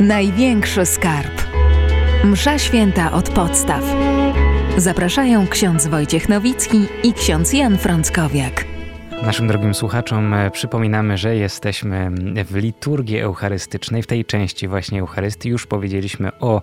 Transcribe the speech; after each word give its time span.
Największy 0.00 0.86
skarb. 0.86 1.42
Msza 2.24 2.58
święta 2.58 3.12
od 3.12 3.30
podstaw. 3.30 3.84
Zapraszają 4.76 5.46
ksiądz 5.46 5.86
Wojciech 5.86 6.28
Nowicki 6.28 6.86
i 7.02 7.12
ksiądz 7.12 7.52
Jan 7.52 7.78
Frąckowiak. 7.78 8.64
Naszym 9.22 9.48
drogim 9.48 9.74
słuchaczom 9.74 10.34
e, 10.34 10.50
przypominamy, 10.50 11.18
że 11.18 11.36
jesteśmy 11.36 12.10
w 12.44 12.56
liturgii 12.56 13.18
eucharystycznej. 13.18 14.02
W 14.02 14.06
tej 14.06 14.24
części 14.24 14.68
właśnie 14.68 15.00
Eucharystii 15.00 15.48
już 15.48 15.66
powiedzieliśmy 15.66 16.30
o 16.40 16.62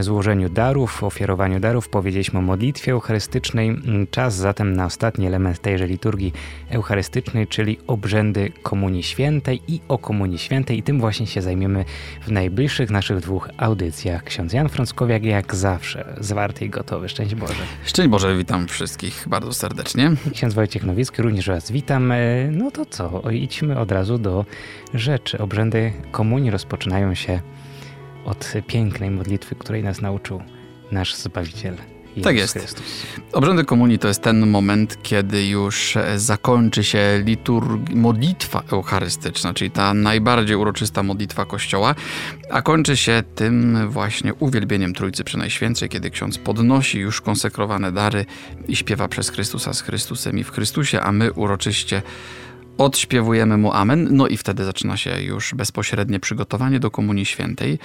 złożeniu 0.00 0.48
darów, 0.48 1.04
ofiarowaniu 1.04 1.60
darów, 1.60 1.88
powiedzieliśmy 1.88 2.38
o 2.38 2.42
modlitwie 2.42 2.92
eucharystycznej. 2.92 3.76
Czas 4.10 4.34
zatem 4.34 4.76
na 4.76 4.86
ostatni 4.86 5.26
element 5.26 5.58
tejże 5.58 5.86
liturgii 5.86 6.32
eucharystycznej, 6.70 7.46
czyli 7.46 7.78
obrzędy 7.86 8.52
Komunii 8.62 9.02
Świętej 9.02 9.62
i 9.68 9.80
o 9.88 9.98
Komunii 9.98 10.38
Świętej. 10.38 10.78
I 10.78 10.82
tym 10.82 11.00
właśnie 11.00 11.26
się 11.26 11.42
zajmiemy 11.42 11.84
w 12.22 12.30
najbliższych 12.30 12.90
naszych 12.90 13.20
dwóch 13.20 13.48
audycjach. 13.56 14.24
Ksiądz 14.24 14.52
Jan 14.52 14.68
Frąckowiak 14.68 15.24
jak 15.24 15.54
zawsze, 15.54 16.14
zwarty 16.20 16.64
i 16.64 16.70
gotowy. 16.70 17.08
Szczęść 17.08 17.34
Boże. 17.34 17.62
Szczęść 17.84 18.08
Boże, 18.08 18.36
witam 18.36 18.68
wszystkich 18.68 19.24
bardzo 19.28 19.54
serdecznie. 19.54 20.12
Ksiądz 20.32 20.54
Wojciech 20.54 20.84
Nowicki, 20.84 21.22
również 21.22 21.48
Was 21.48 21.72
witam. 21.72 22.12
E, 22.12 22.50
no 22.50 22.70
to 22.70 22.86
co, 22.86 23.30
idźmy 23.30 23.78
od 23.78 23.92
razu 23.92 24.18
do 24.18 24.44
rzeczy. 24.94 25.38
Obrzędy 25.38 25.92
komunii 26.12 26.50
rozpoczynają 26.50 27.14
się 27.14 27.40
od 28.24 28.52
pięknej 28.66 29.10
modlitwy, 29.10 29.54
której 29.54 29.82
nas 29.82 30.00
nauczył 30.00 30.42
nasz 30.92 31.14
Zbawiciel. 31.14 31.76
Jezus 32.08 32.24
tak 32.24 32.36
jest. 32.36 32.58
Chrystus. 32.58 33.06
Obrzędy 33.32 33.64
komunii 33.64 33.98
to 33.98 34.08
jest 34.08 34.22
ten 34.22 34.46
moment, 34.46 34.98
kiedy 35.02 35.46
już 35.46 35.98
zakończy 36.16 36.84
się 36.84 36.98
liturg- 37.24 37.94
modlitwa 37.94 38.62
eucharystyczna, 38.72 39.54
czyli 39.54 39.70
ta 39.70 39.94
najbardziej 39.94 40.56
uroczysta 40.56 41.02
modlitwa 41.02 41.44
Kościoła, 41.44 41.94
a 42.50 42.62
kończy 42.62 42.96
się 42.96 43.22
tym 43.34 43.88
właśnie 43.90 44.34
uwielbieniem 44.34 44.94
Trójcy 44.94 45.24
Przenajświętszej, 45.24 45.88
kiedy 45.88 46.10
ksiądz 46.10 46.38
podnosi 46.38 46.98
już 46.98 47.20
konsekrowane 47.20 47.92
dary 47.92 48.26
i 48.68 48.76
śpiewa 48.76 49.08
przez 49.08 49.30
Chrystusa 49.30 49.74
z 49.74 49.80
Chrystusem 49.80 50.38
i 50.38 50.44
w 50.44 50.50
Chrystusie, 50.50 51.00
a 51.00 51.12
my 51.12 51.32
uroczyście 51.32 52.02
odśpiewujemy 52.78 53.56
mu 53.56 53.72
Amen, 53.72 54.08
no 54.10 54.28
i 54.28 54.36
wtedy 54.36 54.64
zaczyna 54.64 54.96
się 54.96 55.22
już 55.22 55.54
bezpośrednie 55.54 56.20
przygotowanie 56.20 56.80
do 56.80 56.90
Komunii 56.90 57.26
Świętej, 57.26 57.78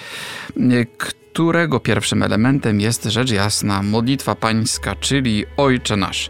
którego 0.98 1.80
pierwszym 1.80 2.24
elementem 2.24 2.80
jest 2.82 3.04
rzecz 3.04 3.32
jasna 3.32 3.84
modlitwa 3.84 4.36
pańska, 4.36 4.96
czyli 4.96 5.46
Ojcze 5.58 5.98
Nasz. 5.98 6.30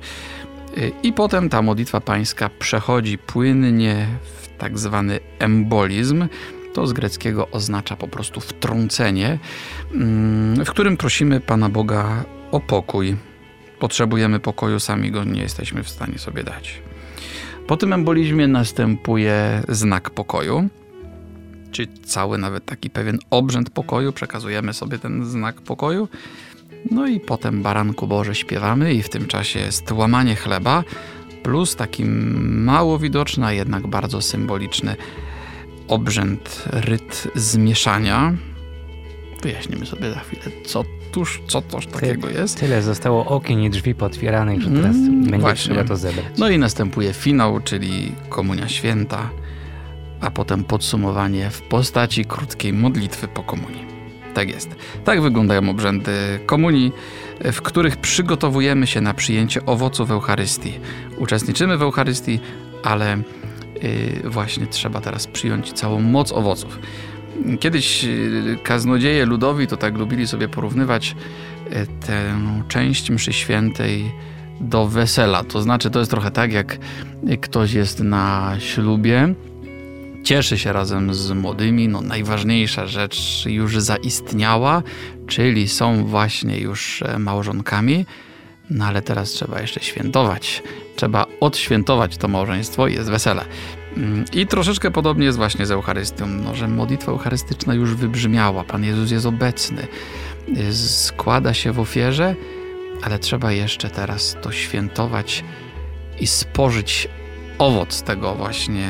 I 1.03 1.13
potem 1.13 1.49
ta 1.49 1.61
modlitwa 1.61 2.01
pańska 2.01 2.49
przechodzi 2.59 3.17
płynnie 3.17 4.07
w 4.41 4.57
tak 4.57 4.79
zwany 4.79 5.19
embolizm, 5.39 6.27
to 6.73 6.87
z 6.87 6.93
greckiego 6.93 7.47
oznacza 7.51 7.95
po 7.95 8.07
prostu 8.07 8.39
wtrącenie, 8.39 9.39
mm, 9.93 10.65
w 10.65 10.69
którym 10.69 10.97
prosimy 10.97 11.39
Pana 11.39 11.69
Boga 11.69 12.23
o 12.51 12.59
pokój. 12.59 13.15
Potrzebujemy 13.79 14.39
pokoju, 14.39 14.79
sami 14.79 15.11
go 15.11 15.23
nie 15.23 15.41
jesteśmy 15.41 15.83
w 15.83 15.89
stanie 15.89 16.17
sobie 16.17 16.43
dać. 16.43 16.81
Po 17.69 17.77
tym 17.77 17.93
embolizmie 17.93 18.47
następuje 18.47 19.63
znak 19.67 20.09
pokoju, 20.09 20.69
czyli 21.71 21.87
cały 22.05 22.37
nawet 22.37 22.65
taki 22.65 22.89
pewien 22.89 23.19
obrzęd 23.29 23.69
pokoju, 23.69 24.13
przekazujemy 24.13 24.73
sobie 24.73 24.99
ten 24.99 25.25
znak 25.25 25.61
pokoju. 25.61 26.07
No 26.91 27.07
i 27.07 27.19
potem 27.19 27.61
Baranku 27.61 28.07
Boże 28.07 28.35
śpiewamy 28.35 28.93
i 28.93 29.03
w 29.03 29.09
tym 29.09 29.27
czasie 29.27 29.59
jest 29.59 29.91
łamanie 29.91 30.35
chleba 30.35 30.83
plus 31.43 31.75
taki 31.75 32.05
mało 32.05 32.99
widoczny, 32.99 33.45
a 33.45 33.53
jednak 33.53 33.87
bardzo 33.87 34.21
symboliczny 34.21 34.95
obrzęd, 35.87 36.63
ryt 36.65 37.27
zmieszania. 37.35 38.33
Wyjaśnimy 39.41 39.85
sobie 39.85 40.11
za 40.11 40.19
chwilę, 40.19 40.43
co 40.65 40.83
tuż, 41.11 41.41
co 41.47 41.61
toż 41.61 41.87
takiego 41.87 42.29
jest. 42.29 42.59
Tyle 42.59 42.81
zostało 42.81 43.25
okien 43.25 43.61
i 43.63 43.69
drzwi 43.69 43.95
potwieranych, 43.95 44.61
że 44.61 44.69
teraz 44.69 44.95
mm, 44.95 45.21
będzie 45.21 45.37
właśnie. 45.37 45.73
trzeba 45.75 45.87
to 45.87 45.97
zebrać. 45.97 46.25
No 46.37 46.49
i 46.49 46.57
następuje 46.57 47.13
finał, 47.13 47.59
czyli 47.59 48.11
Komunia 48.29 48.67
Święta, 48.67 49.29
a 50.21 50.31
potem 50.31 50.63
podsumowanie 50.63 51.49
w 51.49 51.61
postaci 51.61 52.25
krótkiej 52.25 52.73
modlitwy 52.73 53.27
po 53.27 53.43
komunii. 53.43 53.89
Tak 54.33 54.49
jest. 54.49 54.69
Tak 55.05 55.21
wyglądają 55.21 55.69
obrzędy 55.69 56.11
komunii, 56.45 56.91
w 57.43 57.61
których 57.61 57.97
przygotowujemy 57.97 58.87
się 58.87 59.01
na 59.01 59.13
przyjęcie 59.13 59.65
owoców 59.65 60.11
Eucharystii. 60.11 60.73
Uczestniczymy 61.17 61.77
w 61.77 61.81
Eucharystii, 61.81 62.39
ale 62.83 63.17
yy, 64.23 64.29
właśnie 64.29 64.67
trzeba 64.67 65.01
teraz 65.01 65.27
przyjąć 65.27 65.73
całą 65.73 65.99
moc 66.01 66.31
owoców. 66.31 66.79
Kiedyś 67.59 68.03
y, 68.03 68.57
kaznodzieje 68.63 69.25
ludowi 69.25 69.67
to 69.67 69.77
tak 69.77 69.97
lubili 69.97 70.27
sobie 70.27 70.47
porównywać 70.47 71.15
y, 71.67 71.87
tę 72.07 72.35
część 72.67 73.09
mszy 73.09 73.33
świętej 73.33 74.11
do 74.61 74.87
wesela. 74.87 75.43
To 75.43 75.61
znaczy, 75.61 75.89
to 75.89 75.99
jest 75.99 76.11
trochę 76.11 76.31
tak, 76.31 76.53
jak 76.53 76.77
ktoś 77.41 77.73
jest 77.73 77.99
na 77.99 78.55
ślubie, 78.59 79.33
cieszy 80.23 80.57
się 80.57 80.73
razem 80.73 81.13
z 81.13 81.31
młodymi. 81.31 81.87
No, 81.87 82.01
najważniejsza 82.01 82.87
rzecz 82.87 83.45
już 83.45 83.77
zaistniała, 83.79 84.83
czyli 85.27 85.67
są 85.67 86.05
właśnie 86.05 86.57
już 86.57 87.01
e, 87.01 87.19
małżonkami. 87.19 88.05
No 88.69 88.85
ale 88.85 89.01
teraz 89.01 89.29
trzeba 89.29 89.61
jeszcze 89.61 89.79
świętować. 89.79 90.63
Trzeba 90.95 91.25
odświętować 91.39 92.17
to 92.17 92.27
małżeństwo 92.27 92.87
i 92.87 92.93
jest 92.93 93.09
wesele. 93.09 93.45
Mm, 93.97 94.25
I 94.33 94.47
troszeczkę 94.47 94.91
podobnie 94.91 95.25
jest 95.25 95.37
właśnie 95.37 95.65
z 95.65 95.71
Eucharystią, 95.71 96.27
no, 96.27 96.55
że 96.55 96.67
modlitwa 96.67 97.11
eucharystyczna 97.11 97.73
już 97.73 97.95
wybrzmiała, 97.95 98.63
Pan 98.63 98.83
Jezus 98.83 99.11
jest 99.11 99.25
obecny, 99.25 99.87
y, 100.57 100.73
składa 100.73 101.53
się 101.53 101.71
w 101.71 101.79
ofierze, 101.79 102.35
ale 103.03 103.19
trzeba 103.19 103.51
jeszcze 103.51 103.89
teraz 103.89 104.37
to 104.41 104.51
świętować 104.51 105.43
i 106.19 106.27
spożyć 106.27 107.09
owoc 107.59 108.01
tego 108.01 108.35
właśnie, 108.35 108.89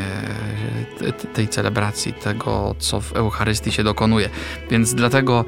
tej 1.34 1.48
celebracji, 1.48 2.14
tego, 2.14 2.76
co 2.80 3.02
w 3.02 3.14
Eucharystii 3.14 3.72
się 3.72 3.84
dokonuje. 3.84 4.30
Więc 4.72 4.94
dlatego 4.94 5.46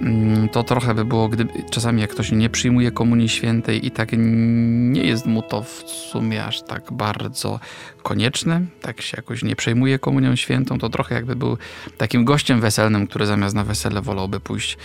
mm, 0.00 0.48
to 0.48 0.62
trochę 0.62 0.94
by 0.94 1.04
było, 1.04 1.28
gdyby 1.28 1.52
czasami 1.70 2.00
jak 2.00 2.10
ktoś 2.10 2.32
nie 2.32 2.50
przyjmuje 2.50 2.90
Komunii 2.90 3.28
Świętej 3.28 3.86
i 3.86 3.90
tak 3.90 4.08
nie 4.12 5.02
jest 5.02 5.26
mu 5.26 5.42
to 5.42 5.62
w 5.62 5.82
sumie 6.10 6.44
aż 6.44 6.62
tak 6.62 6.92
bardzo 6.92 7.60
konieczne, 8.02 8.60
tak 8.80 9.02
się 9.02 9.16
jakoś 9.16 9.42
nie 9.42 9.56
przejmuje 9.56 9.98
Komunią 9.98 10.36
Świętą, 10.36 10.78
to 10.78 10.88
trochę 10.88 11.14
jakby 11.14 11.36
był 11.36 11.58
takim 11.98 12.24
gościem 12.24 12.60
weselnym, 12.60 13.06
który 13.06 13.26
zamiast 13.26 13.54
na 13.54 13.64
wesele 13.64 14.02
wolałby 14.02 14.40
pójść 14.40 14.78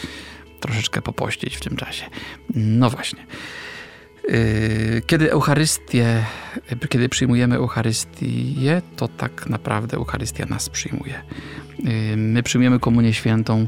troszeczkę 0.59 1.01
popościć 1.01 1.57
w 1.57 1.59
tym 1.59 1.75
czasie. 1.77 2.05
No 2.55 2.89
właśnie. 2.89 3.25
Yy, 4.27 5.01
kiedy 5.07 5.31
Eucharystię, 5.31 6.25
kiedy 6.89 7.09
przyjmujemy 7.09 7.55
Eucharystię, 7.55 8.81
to 8.95 9.07
tak 9.07 9.49
naprawdę 9.49 9.97
Eucharystia 9.97 10.45
nas 10.45 10.69
przyjmuje. 10.69 11.21
Yy, 11.79 12.17
my 12.17 12.43
przyjmujemy 12.43 12.79
Komunię 12.79 13.13
Świętą, 13.13 13.67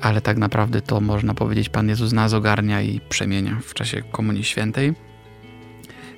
ale 0.00 0.20
tak 0.20 0.36
naprawdę 0.36 0.80
to 0.80 1.00
można 1.00 1.34
powiedzieć 1.34 1.68
Pan 1.68 1.88
Jezus 1.88 2.12
nas 2.12 2.32
ogarnia 2.32 2.82
i 2.82 3.00
przemienia 3.08 3.60
w 3.64 3.74
czasie 3.74 4.02
Komunii 4.02 4.44
Świętej. 4.44 5.07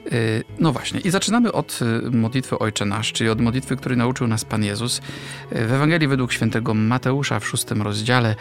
Y, 0.07 0.45
no 0.59 0.73
właśnie, 0.73 1.01
i 1.01 1.11
zaczynamy 1.11 1.53
od 1.53 1.81
y, 2.07 2.11
modlitwy 2.11 2.59
Ojcze 2.59 2.85
Nasz, 2.85 3.13
czyli 3.13 3.31
od 3.31 3.41
modlitwy, 3.41 3.77
której 3.77 3.99
nauczył 3.99 4.27
nas 4.27 4.45
Pan 4.45 4.65
Jezus. 4.65 4.99
Y, 4.99 5.01
w 5.67 5.73
Ewangelii 5.73 6.09
według 6.09 6.33
świętego 6.33 6.75
Mateusza 6.75 7.41
w 7.41 7.47
szóstym 7.47 7.83
rozdziale 7.83 8.35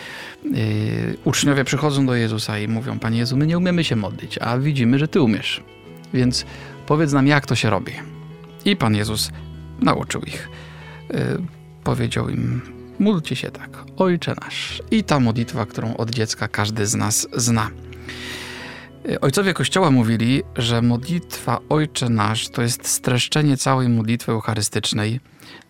uczniowie 1.23 1.63
przychodzą 1.63 2.05
do 2.05 2.15
Jezusa 2.15 2.59
i 2.59 2.67
mówią, 2.67 2.99
Panie 2.99 3.17
Jezu, 3.17 3.37
my 3.37 3.47
nie 3.47 3.57
umiemy 3.57 3.83
się 3.83 3.95
modlić, 3.95 4.37
a 4.37 4.57
widzimy, 4.57 4.99
że 4.99 5.07
Ty 5.07 5.21
umiesz. 5.21 5.63
Więc 6.13 6.45
powiedz 6.85 7.11
nam, 7.11 7.27
jak 7.27 7.45
to 7.45 7.55
się 7.55 7.69
robi. 7.69 7.93
I 8.65 8.75
Pan 8.75 8.95
Jezus 8.95 9.31
nauczył 9.79 10.21
ich. 10.21 10.49
Powiedział 11.83 12.29
im, 12.29 12.61
módlcie 12.99 13.35
się 13.35 13.51
tak, 13.51 13.69
Ojcze 13.97 14.35
Nasz. 14.41 14.81
I 14.91 15.03
ta 15.03 15.19
modlitwa, 15.19 15.65
którą 15.65 15.97
od 15.97 16.09
dziecka 16.09 16.47
każdy 16.47 16.85
z 16.85 16.95
nas 16.95 17.27
zna. 17.35 17.69
Ojcowie 19.21 19.53
Kościoła 19.53 19.91
mówili, 19.91 20.43
że 20.55 20.81
modlitwa 20.81 21.59
Ojcze 21.69 22.09
Nasz 22.09 22.49
to 22.49 22.61
jest 22.61 22.87
streszczenie 22.87 23.57
całej 23.57 23.89
modlitwy 23.89 24.31
eucharystycznej, 24.31 25.19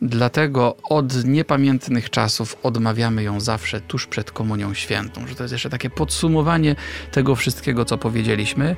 dlatego 0.02 0.78
od 0.90 1.26
niepamiętnych 1.26 2.10
czasów 2.10 2.58
odmawiamy 2.64 3.24
ją 3.24 3.40
zawsze 3.40 3.82
tuż 3.82 4.08
przed 4.08 4.32
Komunią 4.32 4.74
Świętą, 4.74 5.28
że 5.28 5.36
to 5.36 5.44
jest 5.44 5.52
jeszcze 5.52 5.70
takie 5.70 5.90
podsumowanie 5.90 6.76
tego 7.12 7.36
wszystkiego, 7.36 7.86
co 7.86 7.98
powiedzieliśmy. 7.98 8.76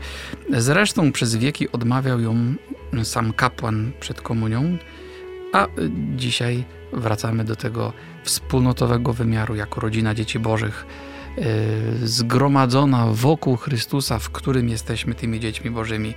Zresztą 0.49 1.11
przez 1.11 1.35
wieki 1.35 1.71
odmawiał 1.71 2.19
ją 2.19 2.35
sam 3.03 3.33
kapłan 3.33 3.91
przed 3.99 4.21
Komunią, 4.21 4.77
a 5.53 5.67
dzisiaj 6.15 6.63
wracamy 6.93 7.43
do 7.43 7.55
tego 7.55 7.93
wspólnotowego 8.23 9.13
wymiaru 9.13 9.55
jako 9.55 9.81
rodzina 9.81 10.13
dzieci 10.15 10.39
Bożych 10.39 10.85
zgromadzona 12.03 13.07
wokół 13.11 13.55
Chrystusa, 13.55 14.19
w 14.19 14.29
którym 14.29 14.69
jesteśmy 14.69 15.15
tymi 15.15 15.39
dziećmi 15.39 15.71
Bożymi, 15.71 16.13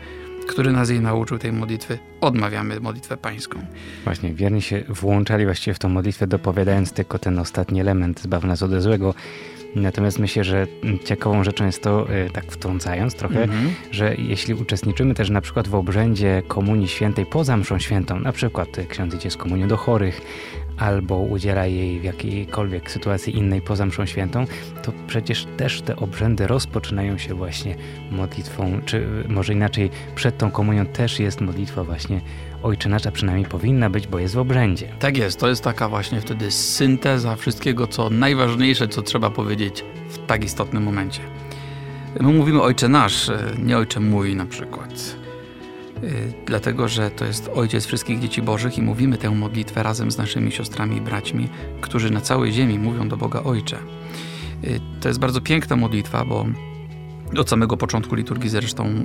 który 0.49 0.73
nas 0.73 0.91
jej 0.91 1.01
nauczył 1.01 1.39
tej 1.39 1.53
modlitwy, 1.53 1.99
odmawiamy 2.21 2.81
modlitwę 2.81 3.17
pańską. 3.17 3.59
Właśnie, 4.05 4.35
wierni 4.35 4.63
się 4.63 4.85
włączali 4.89 5.45
właściwie 5.45 5.75
w 5.75 5.79
tą 5.79 5.89
modlitwę, 5.89 6.27
dopowiadając 6.27 6.93
tylko 6.93 7.19
ten 7.19 7.39
ostatni 7.39 7.81
element, 7.81 8.21
zbaw 8.21 8.45
nas 8.45 8.63
ode 8.63 8.81
złego. 8.81 9.15
Natomiast 9.77 10.19
myślę, 10.19 10.45
że 10.45 10.67
ciekawą 11.05 11.45
rzeczą 11.45 11.67
jest 11.67 11.83
to, 11.83 12.09
e, 12.11 12.31
tak 12.31 12.45
wtrącając 12.53 13.15
trochę, 13.15 13.43
mhm. 13.43 13.71
że 13.91 14.15
jeśli 14.15 14.55
uczestniczymy 14.55 15.15
też 15.15 15.31
na 15.31 15.41
przykład 15.41 15.69
w 15.69 15.75
obrzędzie 15.75 16.43
Komunii 16.49 16.89
Świętej 16.89 17.27
poza 17.27 17.57
mszą 17.57 17.79
świętą, 17.79 18.21
na 18.21 18.33
przykład 18.33 18.69
ksiądz 18.89 19.15
idzie 19.15 19.31
z 19.31 19.37
komunią 19.37 19.69
do 19.69 19.77
chorych, 19.77 20.21
albo 20.79 21.19
udziela 21.19 21.67
jej 21.67 22.01
w 22.01 22.05
jakiejkolwiek 22.05 22.91
sytuacji 22.91 23.37
innej 23.37 23.61
poza 23.63 23.87
mszą 23.87 24.07
świętą, 24.07 24.47
to 24.83 24.93
przecież 25.07 25.47
też 25.57 25.83
te 25.83 25.97
obrzędy 25.97 26.47
rozpoczynają 26.47 27.19
się 27.19 27.35
właśnie 27.35 27.77
modlitwą, 28.11 28.81
czy 28.85 29.07
może 29.29 29.53
inaczej, 29.53 29.91
przed 30.15 30.39
tą 30.39 30.51
komunią 30.51 30.87
też 30.87 31.21
jest 31.21 31.41
modlitwa 31.41 31.85
właśnie 31.85 32.21
Ojcze 32.63 32.89
Nasza 32.89 33.11
przynajmniej 33.11 33.47
powinna 33.47 33.91
być, 33.91 34.07
bo 34.07 34.19
jest 34.19 34.35
w 34.35 34.39
obrzędzie. 34.39 34.89
Tak 34.99 35.17
jest, 35.17 35.41
to 35.41 35.49
jest 35.49 35.65
taka 35.65 35.89
właśnie 35.89 36.21
wtedy 36.21 36.51
synteza 36.51 37.37
wszystkiego, 37.37 37.87
co 37.87 38.11
najważniejsze, 38.11 38.89
co 38.89 39.03
trzeba 39.03 39.31
powiedzieć 39.31 39.85
w 40.09 40.27
tak 40.27 40.45
istotnym 40.45 40.83
momencie. 40.83 41.21
My 42.21 42.33
mówimy 42.33 42.63
Ojcze 42.63 42.89
Nasz, 42.89 43.31
nie 43.59 43.79
Ojcze 43.79 44.01
Mój 44.01 44.37
na 44.37 44.47
przykład. 44.47 45.24
Y, 46.03 46.33
dlatego 46.47 46.89
że 46.89 47.11
to 47.11 47.25
jest 47.25 47.51
Ojciec 47.55 47.87
wszystkich 47.87 48.21
dzieci 48.21 48.43
Bożych 48.43 48.79
i 48.79 48.83
mówimy 48.83 49.19
tę 49.19 49.31
modlitwę 49.31 49.83
razem 49.83 50.11
z 50.11 50.19
naszymi 50.19 50.53
siostrami 50.53 50.97
i 50.97 51.01
braćmi, 51.01 51.49
którzy 51.81 52.11
na 52.11 52.21
całej 52.21 52.53
ziemi 52.53 52.79
mówią 52.79 53.09
do 53.09 53.17
Boga 53.17 53.43
Ojcze. 53.43 53.79
Y, 54.65 54.81
to 55.01 55.09
jest 55.09 55.21
bardzo 55.21 55.41
piękna 55.41 55.77
modlitwa, 55.77 56.25
bo 56.25 56.47
od 57.39 57.51
samego 57.51 57.77
początku 57.77 58.15
liturgii 58.15 58.51
zresztą 58.51 59.05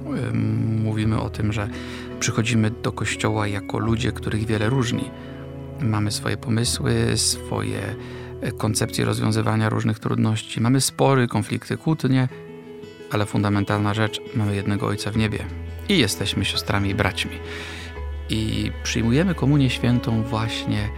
mówimy 0.83 1.21
o 1.21 1.30
tym, 1.30 1.53
że 1.53 1.69
przychodzimy 2.19 2.71
do 2.71 2.92
kościoła 2.92 3.47
jako 3.47 3.80
ludzie, 3.80 4.12
których 4.12 4.45
wiele 4.45 4.69
różni. 4.69 5.03
Mamy 5.81 6.12
swoje 6.12 6.38
pomysły, 6.38 6.94
swoje 7.15 7.95
koncepcje 8.57 9.06
rozwiązywania 9.06 9.69
różnych 9.69 10.00
trudności, 10.00 10.62
mamy 10.62 10.81
spory, 10.81 11.27
konflikty, 11.27 11.77
kłótnie, 11.77 12.27
ale 13.12 13.25
fundamentalna 13.25 13.94
rzecz, 13.94 14.21
mamy 14.35 14.56
jednego 14.56 14.88
Ojca 14.88 15.12
w 15.12 15.18
niebie 15.18 15.69
i 15.89 15.97
jesteśmy 15.97 16.45
siostrami 16.45 16.89
i 16.89 16.95
braćmi. 16.95 17.31
I 18.30 18.71
przyjmujemy 18.83 19.36
Komunię 19.36 19.69
Świętą 19.69 20.24
właśnie 20.24 20.89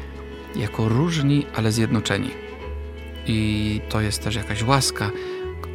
jako 0.55 0.89
różni, 0.89 1.45
ale 1.55 1.71
zjednoczeni. 1.71 2.29
I 3.27 3.81
to 3.89 4.01
jest 4.01 4.23
też 4.23 4.35
jakaś 4.35 4.63
łaska, 4.63 5.11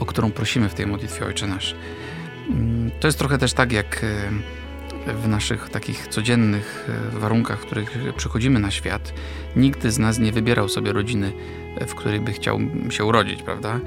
o 0.00 0.06
którą 0.06 0.30
prosimy 0.30 0.68
w 0.68 0.74
tej 0.74 0.86
modlitwie 0.86 1.26
Ojcze 1.26 1.46
Nasz. 1.46 1.74
Mm, 2.48 2.90
to 3.00 3.08
jest 3.08 3.18
trochę 3.18 3.38
też 3.38 3.52
tak, 3.52 3.72
jak 3.72 4.04
e, 4.04 5.12
w 5.12 5.28
naszych 5.28 5.68
takich 5.68 6.08
codziennych 6.08 6.88
e, 7.14 7.18
warunkach, 7.18 7.60
w 7.60 7.66
których 7.66 8.14
przychodzimy 8.16 8.58
na 8.58 8.70
świat. 8.70 9.12
Nikt 9.56 9.86
z 9.86 9.98
nas 9.98 10.18
nie 10.18 10.32
wybierał 10.32 10.68
sobie 10.68 10.92
rodziny, 10.92 11.32
w 11.86 11.94
której 11.94 12.20
by 12.20 12.32
chciał 12.32 12.60
się 12.90 13.04
urodzić, 13.04 13.42
prawda? 13.42 13.80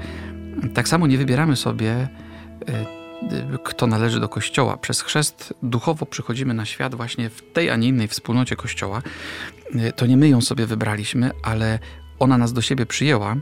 Tak 0.74 0.88
samo 0.88 1.06
nie 1.06 1.18
wybieramy 1.18 1.56
sobie 1.56 2.08
e, 2.68 2.99
kto 3.64 3.86
należy 3.86 4.20
do 4.20 4.28
Kościoła. 4.28 4.76
Przez 4.76 5.00
chrzest 5.00 5.54
duchowo 5.62 6.06
przychodzimy 6.06 6.54
na 6.54 6.66
świat 6.66 6.94
właśnie 6.94 7.30
w 7.30 7.52
tej, 7.52 7.70
a 7.70 7.76
nie 7.76 7.88
innej 7.88 8.08
wspólnocie 8.08 8.56
Kościoła. 8.56 9.02
To 9.96 10.06
nie 10.06 10.16
my 10.16 10.28
ją 10.28 10.40
sobie 10.40 10.66
wybraliśmy, 10.66 11.30
ale 11.42 11.78
ona 12.18 12.38
nas 12.38 12.52
do 12.52 12.62
siebie 12.62 12.86
przyjęła. 12.86 13.36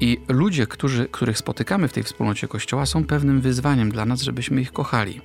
I 0.00 0.20
ludzie, 0.28 0.66
którzy, 0.66 1.08
których 1.10 1.38
spotykamy 1.38 1.88
w 1.88 1.92
tej 1.92 2.02
wspólnocie 2.02 2.48
Kościoła, 2.48 2.86
są 2.86 3.04
pewnym 3.04 3.40
wyzwaniem 3.40 3.90
dla 3.90 4.06
nas, 4.06 4.22
żebyśmy 4.22 4.60
ich 4.60 4.72
kochali. 4.72 5.20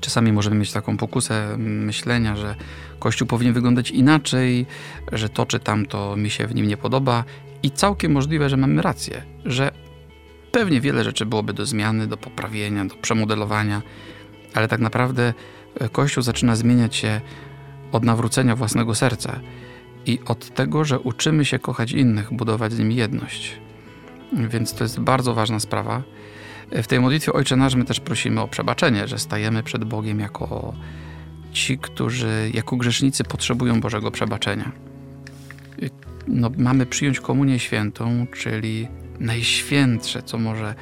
Czasami 0.00 0.32
możemy 0.32 0.56
mieć 0.56 0.72
taką 0.72 0.96
pokusę 0.96 1.56
myślenia, 1.58 2.36
że 2.36 2.54
Kościół 2.98 3.28
powinien 3.28 3.54
wyglądać 3.54 3.90
inaczej, 3.90 4.66
że 5.12 5.28
to 5.28 5.46
czy 5.46 5.60
tamto 5.60 6.16
mi 6.16 6.30
się 6.30 6.46
w 6.46 6.54
nim 6.54 6.66
nie 6.66 6.76
podoba, 6.76 7.24
i 7.62 7.70
całkiem 7.70 8.12
możliwe, 8.12 8.48
że 8.48 8.56
mamy 8.56 8.82
rację, 8.82 9.22
że 9.44 9.72
Pewnie 10.58 10.80
wiele 10.80 11.04
rzeczy 11.04 11.26
byłoby 11.26 11.52
do 11.52 11.66
zmiany, 11.66 12.06
do 12.06 12.16
poprawienia, 12.16 12.84
do 12.84 12.94
przemodelowania, 12.94 13.82
ale 14.54 14.68
tak 14.68 14.80
naprawdę 14.80 15.34
e, 15.80 15.88
Kościół 15.88 16.22
zaczyna 16.22 16.56
zmieniać 16.56 16.96
się 16.96 17.20
od 17.92 18.04
nawrócenia 18.04 18.56
własnego 18.56 18.94
serca 18.94 19.40
i 20.06 20.18
od 20.26 20.54
tego, 20.54 20.84
że 20.84 20.98
uczymy 21.00 21.44
się 21.44 21.58
kochać 21.58 21.92
innych, 21.92 22.32
budować 22.32 22.72
z 22.72 22.78
nimi 22.78 22.96
jedność. 22.96 23.60
Więc 24.32 24.74
to 24.74 24.84
jest 24.84 25.00
bardzo 25.00 25.34
ważna 25.34 25.60
sprawa. 25.60 26.02
E, 26.70 26.82
w 26.82 26.86
tej 26.86 27.00
modlitwie 27.00 27.32
Ojcze 27.32 27.56
Nasz 27.56 27.74
my 27.74 27.84
też 27.84 28.00
prosimy 28.00 28.40
o 28.40 28.48
przebaczenie, 28.48 29.08
że 29.08 29.18
stajemy 29.18 29.62
przed 29.62 29.84
Bogiem 29.84 30.20
jako 30.20 30.74
ci, 31.52 31.78
którzy 31.78 32.50
jako 32.54 32.76
grzesznicy 32.76 33.24
potrzebują 33.24 33.80
Bożego 33.80 34.10
przebaczenia. 34.10 34.72
No, 36.28 36.50
mamy 36.56 36.86
przyjąć 36.86 37.20
komunię 37.20 37.58
świętą, 37.58 38.26
czyli 38.32 38.88
najświętsze, 39.20 40.22
co 40.22 40.38
może, 40.38 40.74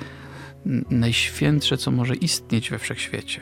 najświętsze, 0.90 1.76
co 1.76 1.90
może 1.90 2.14
istnieć 2.14 2.70
we 2.70 2.78
wszechświecie. 2.78 3.40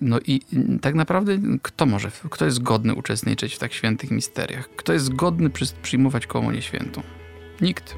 No 0.00 0.18
i 0.26 0.40
tak 0.80 0.94
naprawdę 0.94 1.38
kto 1.62 1.86
może, 1.86 2.10
kto 2.30 2.44
jest 2.44 2.62
godny 2.62 2.94
uczestniczyć 2.94 3.54
w 3.54 3.58
tak 3.58 3.72
świętych 3.72 4.10
misteriach? 4.10 4.68
Kto 4.76 4.92
jest 4.92 5.14
godny 5.14 5.50
przyjmować 5.82 6.26
komunię 6.26 6.62
świętą? 6.62 7.02
Nikt. 7.60 7.94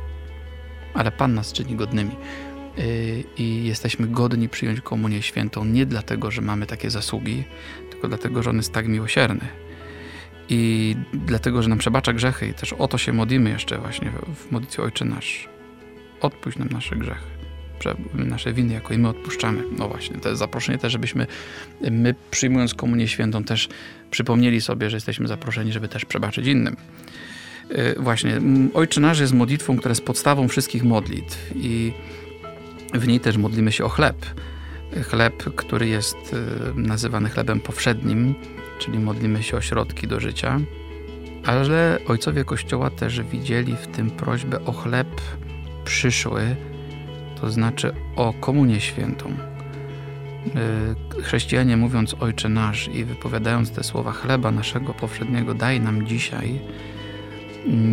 Ale 0.95 1.13
Pan 1.13 1.35
nas 1.35 1.53
czyni 1.53 1.77
godnymi. 1.77 2.17
Y, 2.79 3.25
I 3.39 3.65
jesteśmy 3.65 4.07
godni 4.07 4.49
przyjąć 4.49 4.81
komunię 4.81 5.23
świętą 5.23 5.65
nie 5.65 5.87
dlatego, 5.87 6.31
że 6.31 6.43
mamy 6.43 6.67
takie 6.67 6.91
zasługi, 6.91 7.45
tylko 7.91 8.09
dlatego, 8.09 8.43
że 8.43 8.51
On 8.51 8.57
jest 8.57 8.73
tak 8.73 8.89
miłosierny. 8.89 9.49
I 10.49 10.97
dlatego, 11.13 11.63
że 11.63 11.69
nam 11.69 11.79
przebacza 11.79 12.13
grzechy 12.13 12.47
i 12.47 12.55
też 12.55 12.73
o 12.73 12.89
to 12.89 12.99
się 12.99 13.13
modlimy 13.13 13.51
jeszcze 13.51 13.79
właśnie 13.79 14.13
w 14.35 14.51
modlitwie 14.51 14.83
Ojcze 14.83 15.05
Nasz 15.05 15.49
odpuść 16.23 16.59
nam 16.59 16.69
nasze 16.69 16.97
grzechy, 16.97 17.33
nasze 18.15 18.53
winy, 18.53 18.75
jako 18.75 18.95
i 18.95 18.99
my 18.99 19.09
odpuszczamy. 19.09 19.63
No 19.79 19.89
właśnie, 19.89 20.17
to 20.17 20.29
jest 20.29 20.39
zaproszenie 20.39 20.79
też, 20.79 20.93
żebyśmy 20.93 21.27
my 21.91 22.15
przyjmując 22.31 22.75
Komunię 22.75 23.09
Świętą 23.09 23.45
też 23.45 23.69
przypomnieli 24.11 24.61
sobie, 24.61 24.91
że 24.91 24.97
jesteśmy 24.97 25.29
zaproszeni, 25.29 25.73
żeby 25.73 25.89
też 25.89 26.05
przebaczyć 26.05 26.47
innym. 26.47 26.77
Y, 27.71 27.95
właśnie, 28.01 28.41
Ojcze 28.75 29.01
Nasz 29.01 29.21
jest 29.21 29.33
modlitwą, 29.33 29.77
która 29.77 29.91
jest 29.91 30.05
podstawą 30.05 30.49
wszystkich 30.49 30.85
modlitw 30.85 31.53
i 31.57 31.93
w 32.95 33.09
niej 33.09 33.21
też 33.21 33.37
modlimy 33.37 33.73
się 33.73 33.85
o 33.85 33.89
chleb. 33.89 34.17
Chleb, 35.11 35.45
który 35.57 35.89
jest 35.89 36.17
y, 36.17 36.81
nazywany 36.81 37.29
chlebem 37.29 37.61
powszednim, 37.61 38.35
czyli 38.79 38.99
modlimy 38.99 39.43
się 39.43 39.57
o 39.57 39.61
środki 39.61 40.07
do 40.07 40.21
życia, 40.21 40.61
ale 41.45 41.99
ojcowie 42.07 42.45
Kościoła 42.45 42.91
też 42.91 43.23
widzieli 43.23 43.77
w 43.77 43.87
tym 43.87 44.11
prośbę 44.11 44.65
o 44.65 44.73
chleb 44.73 45.09
przyszły, 45.85 46.57
to 47.41 47.51
znaczy 47.51 47.95
o 48.17 48.33
komunię 48.41 48.81
świętą. 48.81 49.37
Y, 51.19 51.23
chrześcijanie 51.23 51.77
mówiąc 51.77 52.17
Ojcze 52.21 52.49
Nasz 52.49 52.89
i 52.89 53.05
wypowiadając 53.05 53.71
te 53.71 53.85
słowa 53.85 54.13
chleba 54.13 54.51
naszego 54.51 54.95
powszedniego 54.95 55.55
daj 55.55 55.81
nam 55.81 56.07
dzisiaj, 56.07 56.61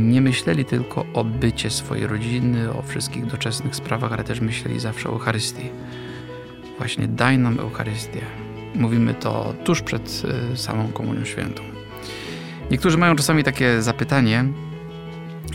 nie 0.09 0.21
myśleli 0.21 0.65
tylko 0.65 1.05
o 1.13 1.23
bycie 1.23 1.69
swojej 1.69 2.07
rodziny, 2.07 2.73
o 2.73 2.81
wszystkich 2.81 3.25
doczesnych 3.25 3.75
sprawach, 3.75 4.13
ale 4.13 4.23
też 4.23 4.41
myśleli 4.41 4.79
zawsze 4.79 5.09
o 5.09 5.11
Eucharystii. 5.11 5.69
Właśnie 6.77 7.07
daj 7.07 7.37
nam 7.37 7.59
Eucharystię. 7.59 8.21
Mówimy 8.75 9.13
to 9.13 9.53
tuż 9.63 9.81
przed 9.81 10.23
y, 10.53 10.57
samą 10.57 10.91
Komunią 10.91 11.25
Świętą. 11.25 11.63
Niektórzy 12.71 12.97
mają 12.97 13.15
czasami 13.15 13.43
takie 13.43 13.81
zapytanie, 13.81 14.45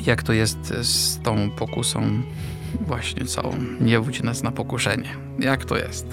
jak 0.07 0.23
to 0.23 0.33
jest 0.33 0.75
z 0.83 1.23
tą 1.23 1.51
pokusą 1.51 2.23
właśnie 2.81 3.25
całą. 3.25 3.55
Nie 3.81 4.01
wódź 4.01 4.23
nas 4.23 4.43
na 4.43 4.53
pokuszenie. 4.53 5.09
Jak 5.39 5.65
to 5.65 5.77
jest? 5.77 6.07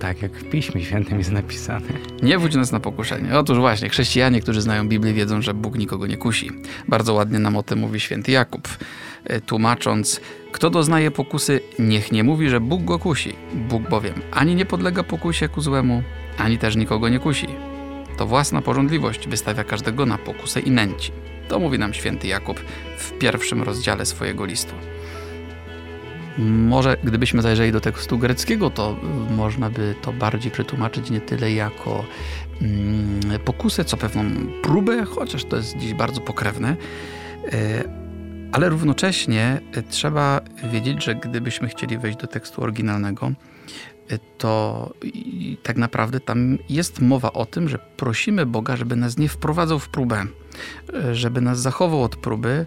Tak, 0.00 0.22
jak 0.22 0.32
w 0.32 0.50
Piśmie 0.50 0.84
Świętym 0.84 1.18
jest 1.18 1.30
napisane. 1.30 1.86
Nie 2.22 2.38
wódź 2.38 2.54
nas 2.54 2.72
na 2.72 2.80
pokuszenie. 2.80 3.38
Otóż 3.38 3.58
właśnie, 3.58 3.88
chrześcijanie, 3.88 4.40
którzy 4.40 4.60
znają 4.60 4.88
Biblię, 4.88 5.12
wiedzą, 5.12 5.42
że 5.42 5.54
Bóg 5.54 5.78
nikogo 5.78 6.06
nie 6.06 6.16
kusi. 6.16 6.50
Bardzo 6.88 7.14
ładnie 7.14 7.38
nam 7.38 7.56
o 7.56 7.62
tym 7.62 7.78
mówi 7.78 8.00
święty 8.00 8.32
Jakub, 8.32 8.68
e, 9.24 9.40
tłumacząc, 9.40 10.20
kto 10.52 10.70
doznaje 10.70 11.10
pokusy, 11.10 11.60
niech 11.78 12.12
nie 12.12 12.24
mówi, 12.24 12.48
że 12.48 12.60
Bóg 12.60 12.84
go 12.84 12.98
kusi. 12.98 13.32
Bóg 13.54 13.88
bowiem 13.88 14.14
ani 14.32 14.54
nie 14.54 14.66
podlega 14.66 15.02
pokusie 15.02 15.48
ku 15.48 15.60
złemu, 15.60 16.02
ani 16.38 16.58
też 16.58 16.76
nikogo 16.76 17.08
nie 17.08 17.18
kusi. 17.18 17.46
To 18.18 18.26
własna 18.26 18.62
porządliwość 18.62 19.28
wystawia 19.28 19.64
każdego 19.64 20.06
na 20.06 20.18
pokusę 20.18 20.60
i 20.60 20.70
nęci. 20.70 21.12
To 21.52 21.58
mówi 21.58 21.78
nam 21.78 21.94
święty 21.94 22.28
Jakub 22.28 22.60
w 22.98 23.12
pierwszym 23.18 23.62
rozdziale 23.62 24.06
swojego 24.06 24.44
listu. 24.44 24.74
Może 26.38 26.96
gdybyśmy 27.04 27.42
zajrzeli 27.42 27.72
do 27.72 27.80
tekstu 27.80 28.18
greckiego, 28.18 28.70
to 28.70 28.96
można 29.30 29.70
by 29.70 29.94
to 30.02 30.12
bardziej 30.12 30.52
przetłumaczyć 30.52 31.10
nie 31.10 31.20
tyle 31.20 31.52
jako 31.52 32.04
mm, 32.62 33.20
pokusę, 33.44 33.84
co 33.84 33.96
pewną 33.96 34.24
próbę, 34.62 35.04
chociaż 35.04 35.44
to 35.44 35.56
jest 35.56 35.76
dziś 35.76 35.94
bardzo 35.94 36.20
pokrewne. 36.20 36.76
E, 37.52 37.84
ale 38.52 38.68
równocześnie 38.68 39.60
trzeba 39.90 40.40
wiedzieć, 40.72 41.04
że 41.04 41.14
gdybyśmy 41.14 41.68
chcieli 41.68 41.98
wejść 41.98 42.18
do 42.18 42.26
tekstu 42.26 42.62
oryginalnego, 42.62 43.32
to 44.38 44.90
tak 45.62 45.76
naprawdę 45.76 46.20
tam 46.20 46.58
jest 46.68 47.00
mowa 47.00 47.32
o 47.32 47.46
tym, 47.46 47.68
że 47.68 47.78
prosimy 47.96 48.46
Boga, 48.46 48.76
żeby 48.76 48.96
nas 48.96 49.18
nie 49.18 49.28
wprowadzał 49.28 49.78
w 49.78 49.88
próbę, 49.88 50.26
żeby 51.12 51.40
nas 51.40 51.60
zachował 51.60 52.02
od 52.02 52.16
próby, 52.16 52.66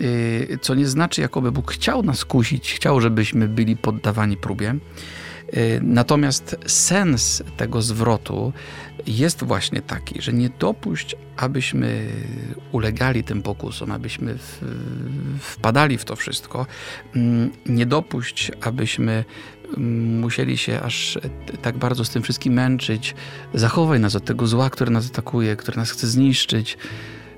y, 0.00 0.58
co 0.62 0.74
nie 0.74 0.86
znaczy, 0.86 1.20
jakoby 1.20 1.52
Bóg 1.52 1.72
chciał 1.72 2.02
nas 2.02 2.24
kusić, 2.24 2.72
chciał, 2.72 3.00
żebyśmy 3.00 3.48
byli 3.48 3.76
poddawani 3.76 4.36
próbie. 4.36 4.74
Y, 5.54 5.80
natomiast 5.82 6.56
sens 6.66 7.42
tego 7.56 7.82
zwrotu 7.82 8.52
jest 9.06 9.44
właśnie 9.44 9.82
taki, 9.82 10.22
że 10.22 10.32
nie 10.32 10.48
dopuść, 10.58 11.16
abyśmy 11.36 12.06
ulegali 12.72 13.24
tym 13.24 13.42
pokusom, 13.42 13.92
abyśmy 13.92 14.38
wpadali 15.40 15.98
w 15.98 16.04
to 16.04 16.16
wszystko. 16.16 16.66
Mm, 17.16 17.50
nie 17.66 17.86
dopuść, 17.86 18.52
abyśmy 18.60 19.24
musieli 20.20 20.58
się 20.58 20.80
aż 20.80 21.18
tak 21.62 21.78
bardzo 21.78 22.04
z 22.04 22.10
tym 22.10 22.22
wszystkim 22.22 22.52
męczyć. 22.52 23.14
Zachowaj 23.54 24.00
nas 24.00 24.16
od 24.16 24.24
tego 24.24 24.46
zła, 24.46 24.70
które 24.70 24.90
nas 24.90 25.06
atakuje, 25.06 25.56
które 25.56 25.76
nas 25.76 25.90
chce 25.90 26.06
zniszczyć. 26.06 26.78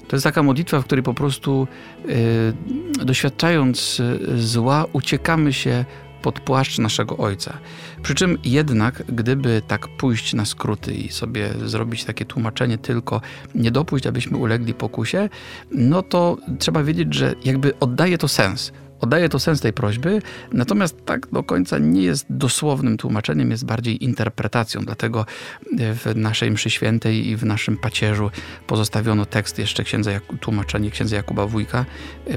To 0.08 0.16
jest 0.16 0.24
taka 0.24 0.42
modlitwa, 0.42 0.80
w 0.80 0.84
której 0.84 1.02
po 1.02 1.14
prostu 1.14 1.68
yy, 2.04 3.04
doświadczając 3.04 4.02
zła, 4.36 4.84
uciekamy 4.92 5.52
się 5.52 5.84
pod 6.22 6.40
płaszcz 6.40 6.78
naszego 6.78 7.16
Ojca. 7.16 7.58
Przy 8.02 8.14
czym 8.14 8.38
jednak, 8.44 9.02
gdyby 9.08 9.62
tak 9.66 9.88
pójść 9.88 10.34
na 10.34 10.44
skróty 10.44 10.94
i 10.94 11.08
sobie 11.08 11.48
zrobić 11.64 12.04
takie 12.04 12.24
tłumaczenie 12.24 12.78
tylko, 12.78 13.20
nie 13.54 13.70
dopuść, 13.70 14.06
abyśmy 14.06 14.36
ulegli 14.36 14.74
pokusie, 14.74 15.28
no 15.70 16.02
to 16.02 16.36
trzeba 16.58 16.82
wiedzieć, 16.82 17.14
że 17.14 17.34
jakby 17.44 17.78
oddaje 17.78 18.18
to 18.18 18.28
sens. 18.28 18.72
Oddaje 19.00 19.28
to 19.28 19.38
sens 19.38 19.60
tej 19.60 19.72
prośby, 19.72 20.22
natomiast 20.52 21.04
tak 21.04 21.26
do 21.32 21.42
końca 21.42 21.78
nie 21.78 22.02
jest 22.02 22.26
dosłownym 22.30 22.96
tłumaczeniem, 22.96 23.50
jest 23.50 23.64
bardziej 23.64 24.04
interpretacją. 24.04 24.80
Dlatego 24.80 25.26
w 25.72 26.12
naszej 26.16 26.50
mszy 26.50 26.70
świętej 26.70 27.28
i 27.28 27.36
w 27.36 27.44
naszym 27.44 27.76
pacierzu 27.76 28.30
pozostawiono 28.66 29.26
tekst 29.26 29.58
jeszcze 29.58 29.84
księdza, 29.84 30.10
tłumaczenie 30.40 30.90
księdza 30.90 31.16
Jakuba 31.16 31.46
Wójka, 31.46 31.84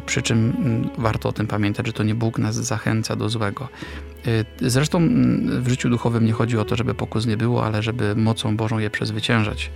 przy 0.06 0.22
czym 0.22 0.54
mm, 0.58 0.90
warto 0.98 1.30
o 1.30 1.32
tym 1.32 1.48
pamiętać, 1.48 1.88
że 1.88 1.94
to 1.94 2.04
nie 2.04 2.16
Bóg 2.16 2.40
nas 2.40 2.56
zachęca 2.56 3.16
do 3.16 3.30
złego. 3.30 3.70
Y, 4.28 4.70
zresztą 4.70 4.98
mm, 4.98 5.64
w 5.64 5.70
życiu 5.70 5.90
duchowym 5.90 6.26
nie 6.26 6.32
chodzi 6.34 6.58
o 6.58 6.66
to, 6.66 6.76
żeby 6.76 6.94
pokus 6.94 7.26
nie 7.26 7.38
było, 7.38 7.66
ale 7.66 7.84
żeby 7.84 8.16
mocą 8.16 8.58
Bożą 8.58 8.80
je 8.80 8.90
przezwyciężać. 8.90 9.72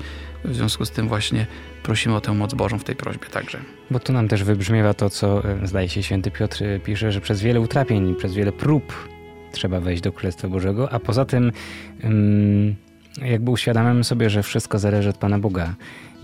W 0.45 0.55
związku 0.55 0.85
z 0.85 0.91
tym 0.91 1.07
właśnie 1.07 1.47
prosimy 1.83 2.15
o 2.15 2.21
tę 2.21 2.33
moc 2.33 2.53
Bożą 2.53 2.79
w 2.79 2.83
tej 2.83 2.95
prośbie 2.95 3.27
także. 3.27 3.57
Bo 3.91 3.99
tu 3.99 4.13
nam 4.13 4.27
też 4.27 4.43
wybrzmiewa 4.43 4.93
to, 4.93 5.09
co 5.09 5.49
e, 5.49 5.67
zdaje 5.67 5.89
się 5.89 6.03
święty 6.03 6.31
Piotr 6.31 6.63
e, 6.63 6.79
pisze, 6.79 7.11
że 7.11 7.21
przez 7.21 7.41
wiele 7.41 7.61
utrapień, 7.61 8.15
przez 8.15 8.33
wiele 8.33 8.51
prób 8.51 9.09
trzeba 9.51 9.79
wejść 9.79 10.01
do 10.01 10.11
Królestwa 10.11 10.47
Bożego, 10.47 10.91
a 10.91 10.99
poza 10.99 11.25
tym 11.25 11.51
jakby 13.21 13.51
uświadamiamy 13.51 14.03
sobie, 14.03 14.29
że 14.29 14.43
wszystko 14.43 14.79
zależy 14.79 15.09
od 15.09 15.17
Pana 15.17 15.39
Boga 15.39 15.75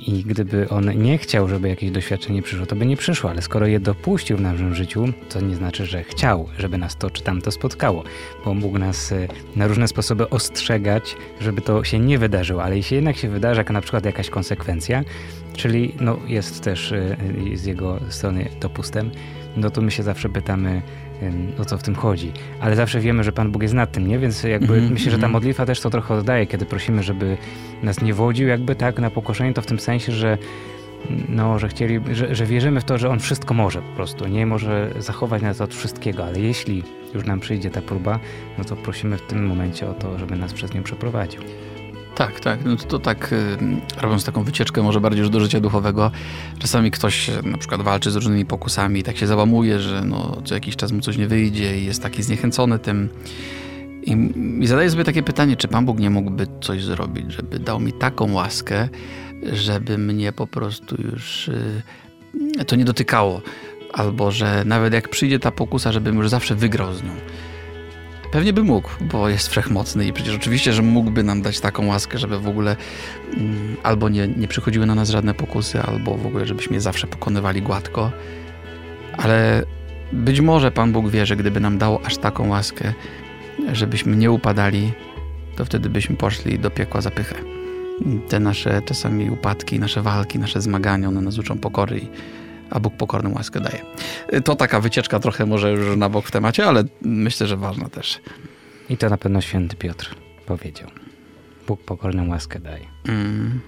i 0.07 0.23
gdyby 0.23 0.69
on 0.69 1.01
nie 1.01 1.17
chciał, 1.17 1.47
żeby 1.47 1.69
jakieś 1.69 1.91
doświadczenie 1.91 2.41
przyszło, 2.41 2.65
to 2.65 2.75
by 2.75 2.85
nie 2.85 2.97
przyszło, 2.97 3.29
ale 3.29 3.41
skoro 3.41 3.67
je 3.67 3.79
dopuścił 3.79 4.37
w 4.37 4.41
naszym 4.41 4.75
życiu, 4.75 5.05
to 5.29 5.41
nie 5.41 5.55
znaczy, 5.55 5.85
że 5.85 6.03
chciał, 6.03 6.47
żeby 6.57 6.77
nas 6.77 6.97
to 6.97 7.09
czy 7.09 7.23
tamto 7.23 7.51
spotkało, 7.51 8.03
bo 8.45 8.53
mógł 8.53 8.77
nas 8.77 9.11
e, 9.11 9.27
na 9.55 9.67
różne 9.67 9.87
sposoby 9.87 10.29
ostrzegać, 10.29 11.15
żeby 11.41 11.61
to 11.61 11.83
się 11.83 11.99
nie 11.99 12.17
wydarzyło, 12.17 12.63
ale 12.63 12.77
jeśli 12.77 12.95
jednak 12.95 13.17
się 13.17 13.29
wydarza, 13.29 13.61
jak 13.61 13.69
na 13.69 13.81
przykład 13.81 14.05
jakaś 14.05 14.29
konsekwencja, 14.29 15.03
czyli 15.53 15.93
no, 15.99 16.19
jest 16.27 16.61
też 16.61 16.91
e, 16.91 17.17
z 17.53 17.65
jego 17.65 17.99
strony 18.09 18.49
dopustem, 18.61 19.11
no 19.57 19.69
to 19.69 19.81
my 19.81 19.91
się 19.91 20.03
zawsze 20.03 20.29
pytamy, 20.29 20.81
o 21.59 21.65
co 21.65 21.77
w 21.77 21.83
tym 21.83 21.95
chodzi. 21.95 22.31
Ale 22.59 22.75
zawsze 22.75 22.99
wiemy, 22.99 23.23
że 23.23 23.31
Pan 23.31 23.51
Bóg 23.51 23.61
jest 23.61 23.73
nad 23.73 23.91
tym, 23.91 24.07
nie? 24.07 24.19
Więc 24.19 24.43
jakby 24.43 24.73
mm 24.73 24.89
-hmm. 24.89 24.91
myślę, 24.91 25.11
że 25.11 25.17
ta 25.17 25.25
mhm. 25.25 25.31
modlitwa 25.31 25.65
też 25.65 25.81
to 25.81 25.89
trochę 25.89 26.13
oddaje, 26.13 26.47
kiedy 26.47 26.65
prosimy, 26.65 27.03
żeby 27.03 27.37
nas 27.83 28.01
nie 28.01 28.13
wodził 28.13 28.47
jakby 28.47 28.75
tak 28.75 28.99
na 28.99 29.09
pokoszenie, 29.09 29.53
to 29.53 29.61
w 29.61 29.65
tym 29.65 29.79
sensie, 29.79 30.11
że 30.11 30.37
no, 31.29 31.59
że 31.59 31.67
chcieli, 31.67 31.99
że, 32.11 32.35
że 32.35 32.45
wierzymy 32.45 32.81
w 32.81 32.83
to, 32.83 32.97
że 32.97 33.09
On 33.09 33.19
wszystko 33.19 33.53
może 33.53 33.81
po 33.81 33.95
prostu, 33.95 34.27
nie 34.27 34.45
może 34.45 34.93
zachować 34.99 35.41
nas 35.41 35.61
od 35.61 35.75
wszystkiego, 35.75 36.25
ale 36.25 36.39
jeśli 36.39 36.83
już 37.13 37.25
nam 37.25 37.39
przyjdzie 37.39 37.69
ta 37.69 37.81
próba, 37.81 38.19
no 38.57 38.63
to 38.63 38.75
prosimy 38.75 39.17
w 39.17 39.21
tym 39.21 39.45
momencie 39.45 39.89
o 39.89 39.93
to, 39.93 40.19
żeby 40.19 40.35
nas 40.35 40.53
przez 40.53 40.73
nią 40.73 40.83
przeprowadził. 40.83 41.41
Tak, 42.15 42.39
tak. 42.39 42.65
No 42.65 42.75
to, 42.75 42.83
to 42.83 42.99
tak, 42.99 43.33
y, 43.33 43.57
robiąc 44.01 44.25
taką 44.25 44.43
wycieczkę 44.43 44.83
może 44.83 45.01
bardziej 45.01 45.19
już 45.19 45.29
do 45.29 45.39
życia 45.39 45.59
duchowego, 45.59 46.11
czasami 46.59 46.91
ktoś 46.91 47.29
y, 47.29 47.43
na 47.43 47.57
przykład 47.57 47.81
walczy 47.81 48.11
z 48.11 48.15
różnymi 48.15 48.45
pokusami 48.45 48.99
i 48.99 49.03
tak 49.03 49.17
się 49.17 49.27
załamuje, 49.27 49.79
że 49.79 50.01
no, 50.05 50.41
co 50.45 50.53
jakiś 50.53 50.75
czas 50.75 50.91
mu 50.91 51.01
coś 51.01 51.17
nie 51.17 51.27
wyjdzie 51.27 51.79
i 51.79 51.85
jest 51.85 52.03
taki 52.03 52.23
zniechęcony 52.23 52.79
tym. 52.79 53.09
I, 54.03 54.17
I 54.59 54.67
zadaję 54.67 54.89
sobie 54.89 55.03
takie 55.03 55.23
pytanie, 55.23 55.55
czy 55.55 55.67
Pan 55.67 55.85
Bóg 55.85 55.99
nie 55.99 56.09
mógłby 56.09 56.47
coś 56.61 56.83
zrobić, 56.83 57.31
żeby 57.31 57.59
dał 57.59 57.79
mi 57.79 57.93
taką 57.93 58.33
łaskę, 58.33 58.89
żeby 59.53 59.97
mnie 59.97 60.31
po 60.31 60.47
prostu 60.47 61.01
już 61.01 61.47
y, 61.47 61.83
to 62.67 62.75
nie 62.75 62.85
dotykało. 62.85 63.41
Albo 63.93 64.31
że 64.31 64.63
nawet 64.65 64.93
jak 64.93 65.09
przyjdzie 65.09 65.39
ta 65.39 65.51
pokusa, 65.51 65.91
żebym 65.91 66.17
już 66.17 66.29
zawsze 66.29 66.55
wygrał 66.55 66.93
z 66.93 67.03
nią. 67.03 67.11
Pewnie 68.31 68.53
by 68.53 68.63
mógł, 68.63 68.89
bo 69.01 69.29
jest 69.29 69.47
wszechmocny 69.47 70.07
i 70.07 70.13
przecież 70.13 70.35
oczywiście, 70.35 70.73
że 70.73 70.81
mógłby 70.81 71.23
nam 71.23 71.41
dać 71.41 71.59
taką 71.59 71.87
łaskę, 71.87 72.17
żeby 72.17 72.39
w 72.39 72.47
ogóle 72.47 72.75
mm, 73.37 73.77
albo 73.83 74.09
nie, 74.09 74.27
nie 74.27 74.47
przychodziły 74.47 74.85
na 74.85 74.95
nas 74.95 75.09
żadne 75.09 75.33
pokusy, 75.33 75.81
albo 75.81 76.17
w 76.17 76.25
ogóle 76.25 76.45
żebyśmy 76.45 76.75
je 76.75 76.81
zawsze 76.81 77.07
pokonywali 77.07 77.61
gładko. 77.61 78.11
Ale 79.17 79.63
być 80.11 80.41
może 80.41 80.71
Pan 80.71 80.91
Bóg 80.91 81.09
wie, 81.09 81.25
że 81.25 81.35
gdyby 81.35 81.59
nam 81.59 81.77
dał 81.77 81.99
aż 82.03 82.17
taką 82.17 82.49
łaskę, 82.49 82.93
żebyśmy 83.71 84.15
nie 84.15 84.31
upadali, 84.31 84.91
to 85.55 85.65
wtedy 85.65 85.89
byśmy 85.89 86.15
poszli 86.15 86.59
do 86.59 86.69
piekła 86.69 87.01
zapychę. 87.01 87.35
Te 88.29 88.39
nasze 88.39 88.81
czasami 88.85 89.29
upadki, 89.29 89.79
nasze 89.79 90.01
walki, 90.01 90.39
nasze 90.39 90.61
zmagania, 90.61 91.07
one 91.07 91.21
nas 91.21 91.37
uczą 91.37 91.57
pokory 91.57 91.99
i 91.99 92.07
a 92.71 92.79
Bóg 92.79 92.97
pokorną 92.97 93.33
łaskę 93.33 93.59
daje. 93.61 93.81
To 94.43 94.55
taka 94.55 94.81
wycieczka 94.81 95.19
trochę 95.19 95.45
może 95.45 95.71
już 95.71 95.97
na 95.97 96.09
bok 96.09 96.27
w 96.27 96.31
temacie, 96.31 96.65
ale 96.65 96.83
myślę, 97.01 97.47
że 97.47 97.57
ważna 97.57 97.89
też. 97.89 98.19
I 98.89 98.97
to 98.97 99.09
na 99.09 99.17
pewno 99.17 99.41
święty 99.41 99.75
Piotr 99.75 100.15
powiedział. 100.45 100.89
Bóg 101.67 101.83
pokorną 101.83 102.29
łaskę 102.29 102.59
daje. 102.59 102.85
Mm. 103.07 103.59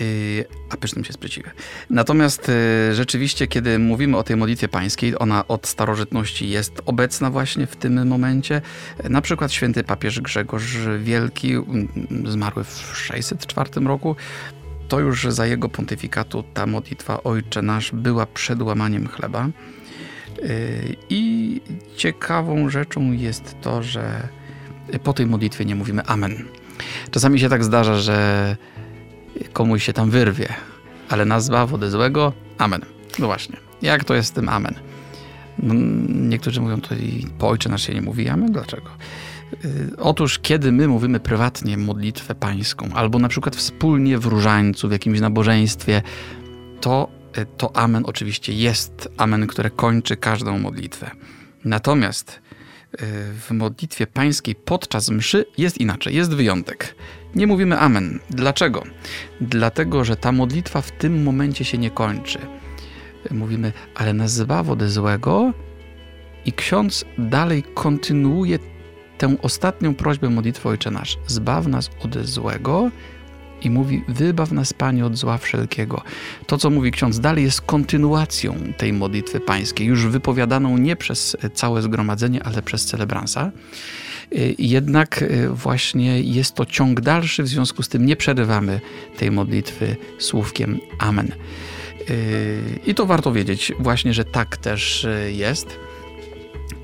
Yy, 0.00 0.44
a 0.70 0.76
pysznym 0.76 1.04
się 1.04 1.12
sprzeciwia. 1.12 1.50
Natomiast 1.90 2.48
yy, 2.88 2.94
rzeczywiście, 2.94 3.46
kiedy 3.46 3.78
mówimy 3.78 4.16
o 4.16 4.22
tej 4.22 4.36
modlitwie 4.36 4.68
pańskiej, 4.68 5.18
ona 5.18 5.48
od 5.48 5.66
starożytności 5.66 6.48
jest 6.48 6.72
obecna 6.86 7.30
właśnie 7.30 7.66
w 7.66 7.76
tym 7.76 8.08
momencie. 8.08 8.60
Na 9.10 9.20
przykład 9.20 9.52
święty 9.52 9.84
papież 9.84 10.20
Grzegorz 10.20 10.76
Wielki, 10.98 11.54
mm, 11.54 11.88
zmarły 12.26 12.64
w 12.64 12.92
604 12.94 13.86
roku, 13.86 14.16
to 14.88 15.00
już 15.00 15.26
za 15.28 15.46
jego 15.46 15.68
pontyfikatu 15.68 16.44
ta 16.54 16.66
modlitwa 16.66 17.22
Ojcze 17.22 17.62
Nasz 17.62 17.92
była 17.92 18.26
przed 18.26 18.62
łamaniem 18.62 19.08
chleba. 19.08 19.48
Y, 20.38 20.96
I 21.10 21.60
ciekawą 21.96 22.68
rzeczą 22.68 23.12
jest 23.12 23.56
to, 23.60 23.82
że 23.82 24.28
po 25.04 25.12
tej 25.12 25.26
modlitwie 25.26 25.64
nie 25.64 25.74
mówimy 25.74 26.06
Amen. 26.06 26.44
Czasami 27.10 27.40
się 27.40 27.48
tak 27.48 27.64
zdarza, 27.64 27.98
że 27.98 28.56
komuś 29.52 29.84
się 29.84 29.92
tam 29.92 30.10
wyrwie, 30.10 30.48
ale 31.08 31.24
nazwa 31.24 31.66
wody 31.66 31.90
złego 31.90 32.32
Amen. 32.58 32.80
No 33.18 33.26
właśnie. 33.26 33.56
Jak 33.82 34.04
to 34.04 34.14
jest 34.14 34.28
z 34.28 34.32
tym 34.32 34.48
Amen? 34.48 34.74
Niektórzy 36.08 36.60
mówią, 36.60 36.80
to 36.80 36.94
i 36.94 37.26
po 37.38 37.48
Ojcze 37.48 37.68
Nasz 37.68 37.86
się 37.86 37.94
nie 37.94 38.02
mówi 38.02 38.28
Amen. 38.28 38.52
Dlaczego? 38.52 38.90
Y, 39.64 39.96
otóż, 39.98 40.38
kiedy 40.38 40.72
my 40.72 40.88
mówimy 40.88 41.20
prywatnie 41.20 41.76
modlitwę 41.76 42.34
pańską, 42.34 42.88
albo 42.94 43.18
na 43.18 43.28
przykład 43.28 43.56
wspólnie 43.56 44.18
w 44.18 44.26
różańcu, 44.26 44.88
w 44.88 44.92
jakimś 44.92 45.20
nabożeństwie, 45.20 46.02
to, 46.80 47.08
y, 47.38 47.46
to 47.56 47.76
amen 47.76 48.02
oczywiście 48.06 48.52
jest 48.52 49.08
amen, 49.16 49.46
które 49.46 49.70
kończy 49.70 50.16
każdą 50.16 50.58
modlitwę. 50.58 51.10
Natomiast 51.64 52.40
y, 52.94 52.96
w 53.34 53.50
modlitwie 53.50 54.06
pańskiej 54.06 54.54
podczas 54.54 55.10
mszy 55.10 55.44
jest 55.58 55.78
inaczej, 55.78 56.14
jest 56.14 56.34
wyjątek. 56.34 56.94
Nie 57.34 57.46
mówimy 57.46 57.78
amen. 57.78 58.18
Dlaczego? 58.30 58.82
Dlatego, 59.40 60.04
że 60.04 60.16
ta 60.16 60.32
modlitwa 60.32 60.80
w 60.80 60.90
tym 60.90 61.22
momencie 61.22 61.64
się 61.64 61.78
nie 61.78 61.90
kończy. 61.90 62.38
Mówimy, 63.30 63.72
ale 63.94 64.12
nazywa 64.12 64.62
wodę 64.62 64.88
złego 64.88 65.52
i 66.44 66.52
ksiądz 66.52 67.04
dalej 67.18 67.62
kontynuuje 67.74 68.58
tę 69.24 69.36
ostatnią 69.42 69.94
prośbę 69.94 70.30
modlitwy 70.30 70.68
Ojcze 70.68 70.90
Nasz. 70.90 71.18
Zbaw 71.26 71.66
nas 71.66 71.90
od 72.04 72.26
złego 72.26 72.90
i 73.62 73.70
mówi, 73.70 74.04
wybaw 74.08 74.52
nas 74.52 74.72
Panie 74.72 75.06
od 75.06 75.16
zła 75.16 75.38
wszelkiego. 75.38 76.02
To, 76.46 76.58
co 76.58 76.70
mówi 76.70 76.90
ksiądz 76.90 77.20
dalej, 77.20 77.44
jest 77.44 77.60
kontynuacją 77.60 78.54
tej 78.76 78.92
modlitwy 78.92 79.40
pańskiej, 79.40 79.86
już 79.86 80.06
wypowiadaną 80.06 80.78
nie 80.78 80.96
przez 80.96 81.36
całe 81.54 81.82
zgromadzenie, 81.82 82.42
ale 82.42 82.62
przez 82.62 82.84
celebransa. 82.84 83.50
Y, 84.32 84.54
jednak 84.58 85.22
y, 85.22 85.48
właśnie 85.48 86.20
jest 86.20 86.54
to 86.54 86.66
ciąg 86.66 87.00
dalszy, 87.00 87.42
w 87.42 87.48
związku 87.48 87.82
z 87.82 87.88
tym 87.88 88.06
nie 88.06 88.16
przerywamy 88.16 88.80
tej 89.18 89.30
modlitwy 89.30 89.96
słówkiem 90.18 90.78
Amen. 90.98 91.32
I 92.86 92.94
to 92.94 93.06
warto 93.06 93.32
wiedzieć 93.32 93.72
właśnie, 93.78 94.14
że 94.14 94.24
tak 94.24 94.56
też 94.56 95.06
jest. 95.28 95.78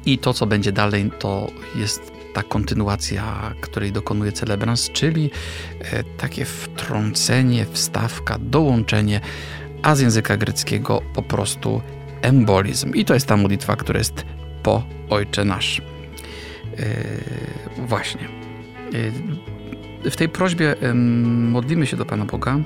I 0.06 0.18
to, 0.18 0.35
co 0.35 0.47
będzie 0.47 0.73
dalej, 0.73 1.11
to 1.18 1.50
jest 1.76 2.10
ta 2.34 2.42
kontynuacja, 2.42 3.54
której 3.60 3.92
dokonuje 3.92 4.32
celebrans, 4.32 4.90
czyli 4.90 5.30
e, 5.80 6.04
takie 6.04 6.44
wtrącenie, 6.44 7.66
wstawka, 7.72 8.38
dołączenie, 8.40 9.20
a 9.82 9.94
z 9.94 10.00
języka 10.00 10.37
greckiego 10.37 11.02
po 11.14 11.22
prostu 11.22 11.82
embolizm. 12.22 12.94
I 12.94 13.04
to 13.04 13.14
jest 13.14 13.26
ta 13.26 13.37
modlitwa, 13.37 13.76
która 13.76 13.99
jest 13.99 14.25
po 14.62 14.82
Ojcze 15.10 15.44
Nasz. 15.44 15.82
Właśnie. 17.78 18.28
W 20.04 20.16
tej 20.16 20.28
prośbie 20.28 20.76
modlimy 21.50 21.87
się 21.87 21.96
do 21.96 22.04
Pana 22.04 22.25
Boga, 22.25 22.58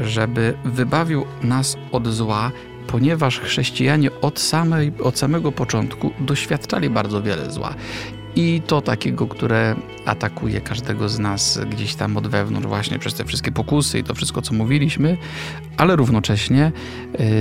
żeby 0.00 0.54
wybawił 0.64 1.24
nas 1.42 1.76
od 1.92 2.08
zła, 2.08 2.52
ponieważ 2.86 3.40
chrześcijanie 3.40 4.10
od, 4.20 4.40
samej, 4.40 4.92
od 5.02 5.18
samego 5.18 5.52
początku 5.52 6.10
doświadczali 6.20 6.90
bardzo 6.90 7.22
wiele 7.22 7.50
zła. 7.50 7.74
I 8.36 8.62
to 8.66 8.80
takiego, 8.80 9.26
które 9.26 9.76
atakuje 10.06 10.60
każdego 10.60 11.08
z 11.08 11.18
nas 11.18 11.60
gdzieś 11.70 11.94
tam 11.94 12.16
od 12.16 12.26
wewnątrz, 12.26 12.66
właśnie 12.66 12.98
przez 12.98 13.14
te 13.14 13.24
wszystkie 13.24 13.52
pokusy 13.52 13.98
i 13.98 14.04
to 14.04 14.14
wszystko, 14.14 14.42
co 14.42 14.54
mówiliśmy, 14.54 15.16
ale 15.76 15.96
równocześnie 15.96 16.72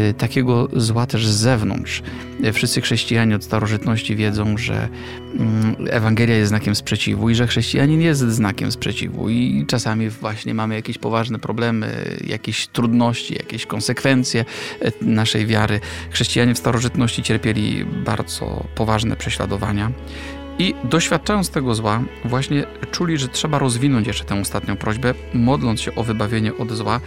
y, 0.10 0.14
takiego 0.14 0.68
zła 0.74 1.06
też 1.08 1.28
z 1.28 1.36
zewnątrz. 1.36 2.04
Wszyscy 2.54 2.82
chrześcijanie 2.82 3.36
od 3.36 3.44
starożytności 3.44 4.16
wiedzą, 4.16 4.58
że 4.58 4.90
y, 5.88 5.92
Ewangelia 5.92 6.36
jest 6.36 6.50
znakiem 6.50 6.76
sprzeciwu 6.76 7.30
i 7.30 7.36
że 7.36 7.48
chrześcijanin 7.48 8.02
jest 8.02 8.22
znakiem 8.22 8.72
sprzeciwu 8.72 9.30
i 9.30 9.66
czasami 9.68 10.10
właśnie 10.10 10.54
mamy 10.54 10.76
jakieś 10.76 10.98
poważne 10.98 11.40
problemy, 11.40 12.18
jakieś 12.28 12.68
trudności, 12.68 13.34
jakieś 13.34 13.66
konsekwencje 13.66 14.46
y, 14.86 14.92
naszej 15.02 15.46
wiary. 15.46 15.80
Chrześcijanie 16.10 16.54
w 16.54 16.58
starożytności 16.58 17.24
cierpieli 17.24 17.86
bardzo 17.86 18.66
poważne 18.76 19.16
prześladowania. 19.16 19.92
I 20.60 20.76
doświadczając 20.84 21.50
tego 21.50 21.76
zła, 21.76 22.04
właśnie 22.26 22.66
czuli, 22.92 23.18
że 23.18 23.28
trzeba 23.28 23.60
rozwinąć 23.60 24.08
jeszcze 24.08 24.24
tę 24.24 24.42
ostatnią 24.42 24.76
prośbę, 24.78 25.14
modląc 25.34 25.82
się 25.82 25.96
o 25.96 26.04
wybawienie 26.04 26.58
od 26.58 26.72
zła, 26.72 27.00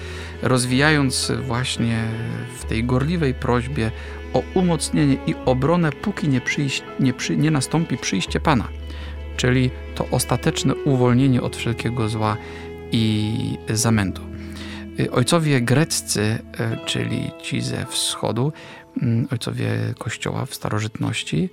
rozwijając 0.43 1.33
właśnie 1.47 2.05
w 2.59 2.65
tej 2.65 2.85
gorliwej 2.85 3.35
prośbie 3.35 3.91
o 4.33 4.43
umocnienie 4.55 5.17
i 5.27 5.35
obronę, 5.45 5.93
póki 5.93 6.29
nie, 6.29 6.41
nie, 7.01 7.13
przy, 7.13 7.37
nie 7.37 7.51
nastąpi 7.51 7.99
przyjście 7.99 8.41
Pana, 8.41 8.69
czyli 9.37 9.71
to 9.95 10.07
ostateczne 10.11 10.75
uwolnienie 10.75 11.43
od 11.43 11.57
wszelkiego 11.57 12.09
zła 12.09 12.37
i 12.93 13.59
zamętu. 13.69 14.23
Ojcowie 15.13 15.61
greccy, 15.61 16.39
e, 16.59 16.77
czyli 16.87 17.31
ci 17.43 17.61
ze 17.61 17.87
wschodu, 17.87 18.53
mm, 19.03 19.29
ojcowie 19.33 19.71
Kościoła 19.99 20.47
w 20.47 20.55
starożytności, 20.55 21.51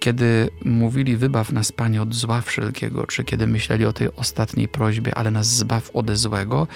kiedy 0.00 0.50
mówili 0.64 1.16
wybaw 1.16 1.52
nas 1.52 1.72
Panie 1.72 2.02
od 2.02 2.14
zła 2.14 2.40
wszelkiego, 2.40 3.06
czy 3.06 3.24
kiedy 3.24 3.46
myśleli 3.46 3.84
o 3.84 3.92
tej 3.92 4.08
ostatniej 4.16 4.68
prośbie, 4.68 5.14
ale 5.14 5.30
nas 5.30 5.46
zbaw 5.46 5.90
ode 5.94 6.16
złego, 6.16 6.66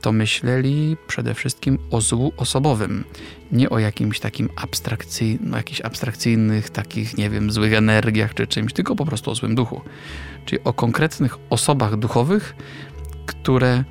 to 0.00 0.12
myśleli 0.12 0.96
przede 1.06 1.34
wszystkim 1.34 1.78
o 1.90 2.00
złu 2.00 2.32
osobowym, 2.36 3.04
nie 3.52 3.70
o 3.70 3.78
jakimś 3.78 4.20
takim 4.20 4.48
abstrakcyjnym, 4.56 5.50
no, 5.50 5.56
jakichś 5.56 5.80
abstrakcyjnych, 5.80 6.70
takich, 6.70 7.18
nie 7.18 7.30
wiem, 7.30 7.50
złych 7.50 7.72
energiach 7.72 8.34
czy 8.34 8.46
czymś, 8.46 8.72
tylko 8.72 8.96
po 8.96 9.04
prostu 9.04 9.30
o 9.30 9.34
złym 9.34 9.54
duchu. 9.54 9.80
Czyli 10.44 10.64
o 10.64 10.72
konkretnych 10.72 11.38
osobach 11.50 11.96
duchowych, 11.96 12.56
które 13.26 13.84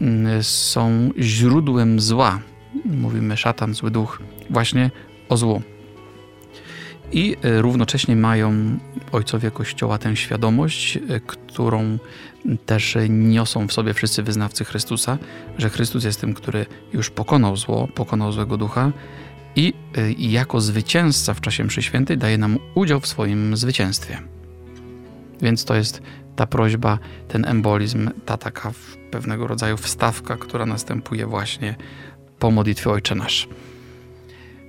mm, 0.00 0.42
są 0.42 1.10
źródłem 1.18 2.00
zła. 2.00 2.40
Mówimy 2.84 3.36
szatan, 3.36 3.74
zły 3.74 3.90
duch, 3.90 4.22
właśnie 4.50 4.90
o 5.28 5.36
złu. 5.36 5.62
I 7.12 7.36
e, 7.42 7.62
równocześnie 7.62 8.16
mają 8.16 8.78
ojcowie 9.12 9.50
Kościoła 9.50 9.98
tę 9.98 10.16
świadomość, 10.16 10.96
e, 10.96 11.20
którą 11.20 11.98
też 12.66 12.96
niosą 13.08 13.68
w 13.68 13.72
sobie 13.72 13.94
wszyscy 13.94 14.22
wyznawcy 14.22 14.64
Chrystusa, 14.64 15.18
że 15.58 15.70
Chrystus 15.70 16.04
jest 16.04 16.20
tym, 16.20 16.34
który 16.34 16.66
już 16.92 17.10
pokonał 17.10 17.56
zło, 17.56 17.88
pokonał 17.94 18.32
złego 18.32 18.56
ducha 18.56 18.92
i 19.56 19.74
e, 19.96 20.12
jako 20.12 20.60
zwycięzca 20.60 21.34
w 21.34 21.40
czasie 21.40 21.64
mszy 21.64 21.82
świętej 21.82 22.18
daje 22.18 22.38
nam 22.38 22.58
udział 22.74 23.00
w 23.00 23.06
swoim 23.06 23.56
zwycięstwie. 23.56 24.18
Więc 25.42 25.64
to 25.64 25.74
jest 25.74 26.02
ta 26.36 26.46
prośba, 26.46 26.98
ten 27.28 27.44
embolizm, 27.44 28.10
ta 28.26 28.36
taka 28.36 28.72
pewnego 29.10 29.46
rodzaju 29.46 29.76
wstawka, 29.76 30.36
która 30.36 30.66
następuje 30.66 31.26
właśnie 31.26 31.76
po 32.38 32.50
modlitwie 32.50 32.90
Ojcze 32.90 33.14
Nasz. 33.14 33.48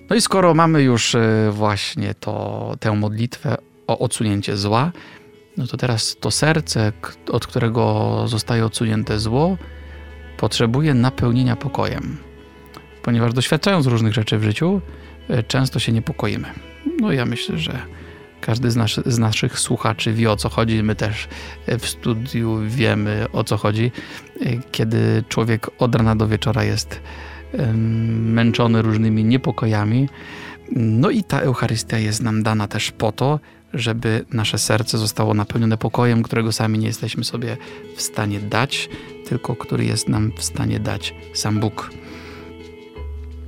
No 0.09 0.15
i 0.15 0.21
skoro 0.21 0.53
mamy 0.53 0.81
już 0.81 1.15
e, 1.15 1.51
właśnie 1.51 2.13
to, 2.13 2.75
tę 2.79 2.91
modlitwę 2.91 3.57
o 3.87 3.99
odsunięcie 3.99 4.57
zła, 4.57 4.91
no 5.57 5.67
to 5.67 5.77
teraz 5.77 6.15
to 6.19 6.31
serce, 6.31 6.93
od 7.31 7.47
którego 7.47 8.15
zostaje 8.27 8.65
odsunięte 8.65 9.19
zło, 9.19 9.57
potrzebuje 10.37 10.93
napełnienia 10.93 11.55
pokojem. 11.55 12.17
Ponieważ 13.03 13.33
doświadczając 13.33 13.85
różnych 13.85 14.13
rzeczy 14.13 14.37
w 14.37 14.43
życiu, 14.43 14.81
e, 15.29 15.43
często 15.43 15.79
się 15.79 15.91
niepokoimy. 15.91 16.47
No 16.99 17.11
ja 17.11 17.25
myślę, 17.25 17.57
że 17.57 17.79
każdy 18.41 18.71
z, 18.71 18.75
nas, 18.75 18.99
z 19.05 19.19
naszych 19.19 19.59
słuchaczy 19.59 20.13
wie 20.13 20.31
o 20.31 20.35
co 20.35 20.49
chodzi. 20.49 20.83
My 20.83 20.95
też 20.95 21.27
e, 21.65 21.77
w 21.77 21.87
studiu 21.87 22.59
wiemy 22.67 23.25
o 23.33 23.43
co 23.43 23.57
chodzi. 23.57 23.91
Kiedy 24.71 25.23
człowiek 25.29 25.67
od 25.79 25.95
rana 25.95 26.15
do 26.15 26.27
wieczora 26.27 26.63
jest 26.63 27.01
męczony 28.33 28.81
różnymi 28.81 29.23
niepokojami. 29.23 30.09
No 30.71 31.09
i 31.09 31.23
ta 31.23 31.39
Eucharystia 31.39 31.97
jest 31.97 32.21
nam 32.21 32.43
dana 32.43 32.67
też 32.67 32.91
po 32.91 33.12
to, 33.12 33.39
żeby 33.73 34.25
nasze 34.33 34.57
serce 34.57 34.97
zostało 34.97 35.33
napełnione 35.33 35.77
pokojem, 35.77 36.23
którego 36.23 36.51
sami 36.51 36.79
nie 36.79 36.88
jesteśmy 36.88 37.23
sobie 37.23 37.57
w 37.95 38.01
stanie 38.01 38.39
dać, 38.39 38.89
tylko 39.27 39.55
który 39.55 39.85
jest 39.85 40.09
nam 40.09 40.31
w 40.38 40.43
stanie 40.43 40.79
dać 40.79 41.15
sam 41.33 41.59
Bóg. 41.59 41.89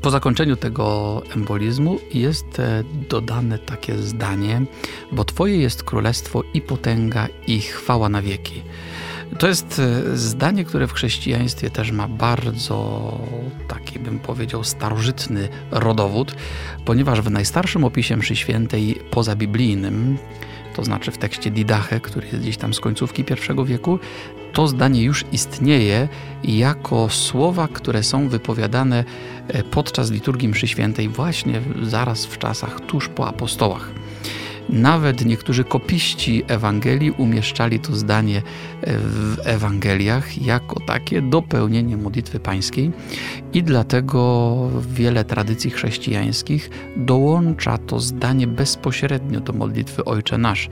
Po 0.01 0.09
zakończeniu 0.11 0.55
tego 0.55 1.21
embolizmu 1.35 1.99
jest 2.13 2.59
e, 2.59 2.83
dodane 3.09 3.59
takie 3.59 3.97
zdanie, 3.97 4.61
bo 5.11 5.23
Twoje 5.23 5.57
jest 5.57 5.83
królestwo 5.83 6.43
i 6.53 6.61
potęga 6.61 7.27
i 7.47 7.59
chwała 7.59 8.09
na 8.09 8.21
wieki. 8.21 8.61
To 9.39 9.47
jest 9.47 9.79
e, 9.79 10.17
zdanie, 10.17 10.65
które 10.65 10.87
w 10.87 10.93
chrześcijaństwie 10.93 11.69
też 11.69 11.91
ma 11.91 12.07
bardzo 12.07 13.17
taki, 13.67 13.99
bym 13.99 14.19
powiedział, 14.19 14.63
starożytny 14.63 15.49
rodowód, 15.71 16.35
ponieważ 16.85 17.21
w 17.21 17.31
najstarszym 17.31 17.83
opisie 17.83 18.17
mszy 18.17 18.35
świętej 18.35 18.95
pozabiblijnym, 19.11 20.17
to 20.75 20.83
znaczy 20.83 21.11
w 21.11 21.17
tekście 21.17 21.51
Didache, 21.51 21.99
który 21.99 22.27
jest 22.27 22.39
gdzieś 22.39 22.57
tam 22.57 22.73
z 22.73 22.79
końcówki 22.79 23.21
I 23.21 23.65
wieku, 23.65 23.99
to 24.53 24.67
zdanie 24.67 25.03
już 25.03 25.25
istnieje 25.31 26.07
jako 26.43 27.09
słowa, 27.09 27.67
które 27.67 28.03
są 28.03 28.29
wypowiadane 28.29 29.03
e, 29.47 29.63
podczas 29.63 30.11
liturgii 30.11 30.49
mszy 30.49 30.67
świętej 30.67 31.09
właśnie 31.09 31.61
zaraz 31.83 32.25
w 32.25 32.37
czasach 32.37 32.81
tuż 32.81 33.07
po 33.07 33.27
apostołach. 33.27 34.00
Nawet 34.71 35.25
niektórzy 35.25 35.63
kopiści 35.63 36.43
Ewangelii 36.47 37.11
umieszczali 37.11 37.79
to 37.79 37.95
zdanie 37.95 38.37
e, 38.37 38.41
w 38.97 39.37
Ewangeliach 39.43 40.41
jako 40.41 40.79
takie 40.79 41.21
dopełnienie 41.21 41.97
modlitwy 41.97 42.39
pańskiej 42.39 42.91
i 43.53 43.63
dlatego 43.63 44.69
wiele 44.93 45.25
tradycji 45.25 45.71
chrześcijańskich 45.71 46.69
dołącza 46.95 47.77
to 47.77 47.99
zdanie 47.99 48.47
bezpośrednio 48.47 49.39
do 49.39 49.53
modlitwy 49.53 50.05
Ojcze 50.05 50.37
Nasz. 50.37 50.69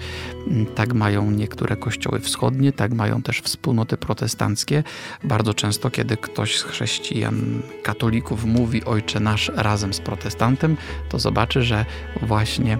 Tak 0.75 0.93
mają 0.93 1.31
niektóre 1.31 1.75
kościoły 1.75 2.19
wschodnie, 2.19 2.73
tak 2.73 2.93
mają 2.93 3.21
też 3.21 3.41
wspólnoty 3.41 3.97
protestanckie. 3.97 4.83
Bardzo 5.23 5.53
często, 5.53 5.89
kiedy 5.89 6.17
ktoś 6.17 6.57
z 6.57 6.63
chrześcijan, 6.63 7.61
katolików 7.83 8.45
mówi 8.45 8.85
Ojcze 8.85 9.19
Nasz 9.19 9.51
razem 9.55 9.93
z 9.93 9.99
protestantem, 9.99 10.77
to 11.09 11.19
zobaczy, 11.19 11.63
że 11.63 11.85
właśnie 12.21 12.77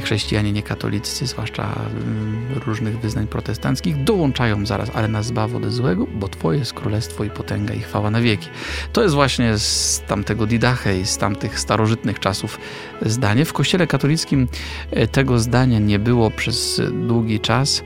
chrześcijanie 0.00 0.52
niekatolicy, 0.52 1.26
zwłaszcza 1.26 1.74
mm, 1.90 2.46
różnych 2.66 3.00
wyznań 3.00 3.26
protestanckich, 3.26 4.04
dołączają 4.04 4.66
zaraz, 4.66 4.90
ale 4.94 5.08
nas 5.08 5.26
zbaw 5.26 5.54
od 5.54 5.72
złego, 5.72 6.06
bo 6.14 6.28
Twoje 6.28 6.58
jest 6.58 6.72
królestwo 6.72 7.24
i 7.24 7.30
potęga 7.30 7.74
i 7.74 7.80
chwała 7.80 8.10
na 8.10 8.20
wieki. 8.20 8.48
To 8.92 9.02
jest 9.02 9.14
właśnie 9.14 9.58
z 9.58 10.02
tamtego 10.06 10.46
Didache 10.46 11.00
i 11.00 11.06
z 11.06 11.18
tamtych 11.18 11.58
starożytnych 11.58 12.20
czasów 12.20 12.58
zdanie. 13.02 13.44
W 13.44 13.52
kościele 13.52 13.86
katolickim 13.86 14.48
e, 14.90 15.06
tego 15.06 15.38
zdania 15.38 15.78
nie 15.78 15.98
było 15.98 16.30
przez 16.30 16.80
długi 17.06 17.40
czas 17.40 17.82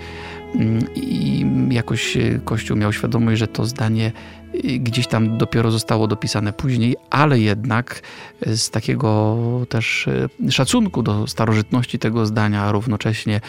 mm, 0.55 0.87
i 0.95 1.47
jakoś 1.71 2.17
e, 2.17 2.41
Kościół 2.45 2.77
miał 2.77 2.93
świadomość, 2.93 3.39
że 3.39 3.49
to 3.49 3.65
zdanie 3.65 4.13
gdzieś 4.65 5.07
tam 5.07 5.39
dopiero 5.39 5.71
zostało 5.71 6.07
dopisane 6.07 6.53
później, 6.53 6.97
ale 7.11 7.41
jednak 7.41 8.03
z 8.47 8.71
takiego 8.71 9.37
też 9.69 10.09
e, 10.47 10.53
szacunku 10.53 11.03
do 11.03 11.27
starożytności 11.27 11.99
tego 11.99 12.27
zdania, 12.27 12.63
a 12.63 12.73
równocześnie 12.73 13.41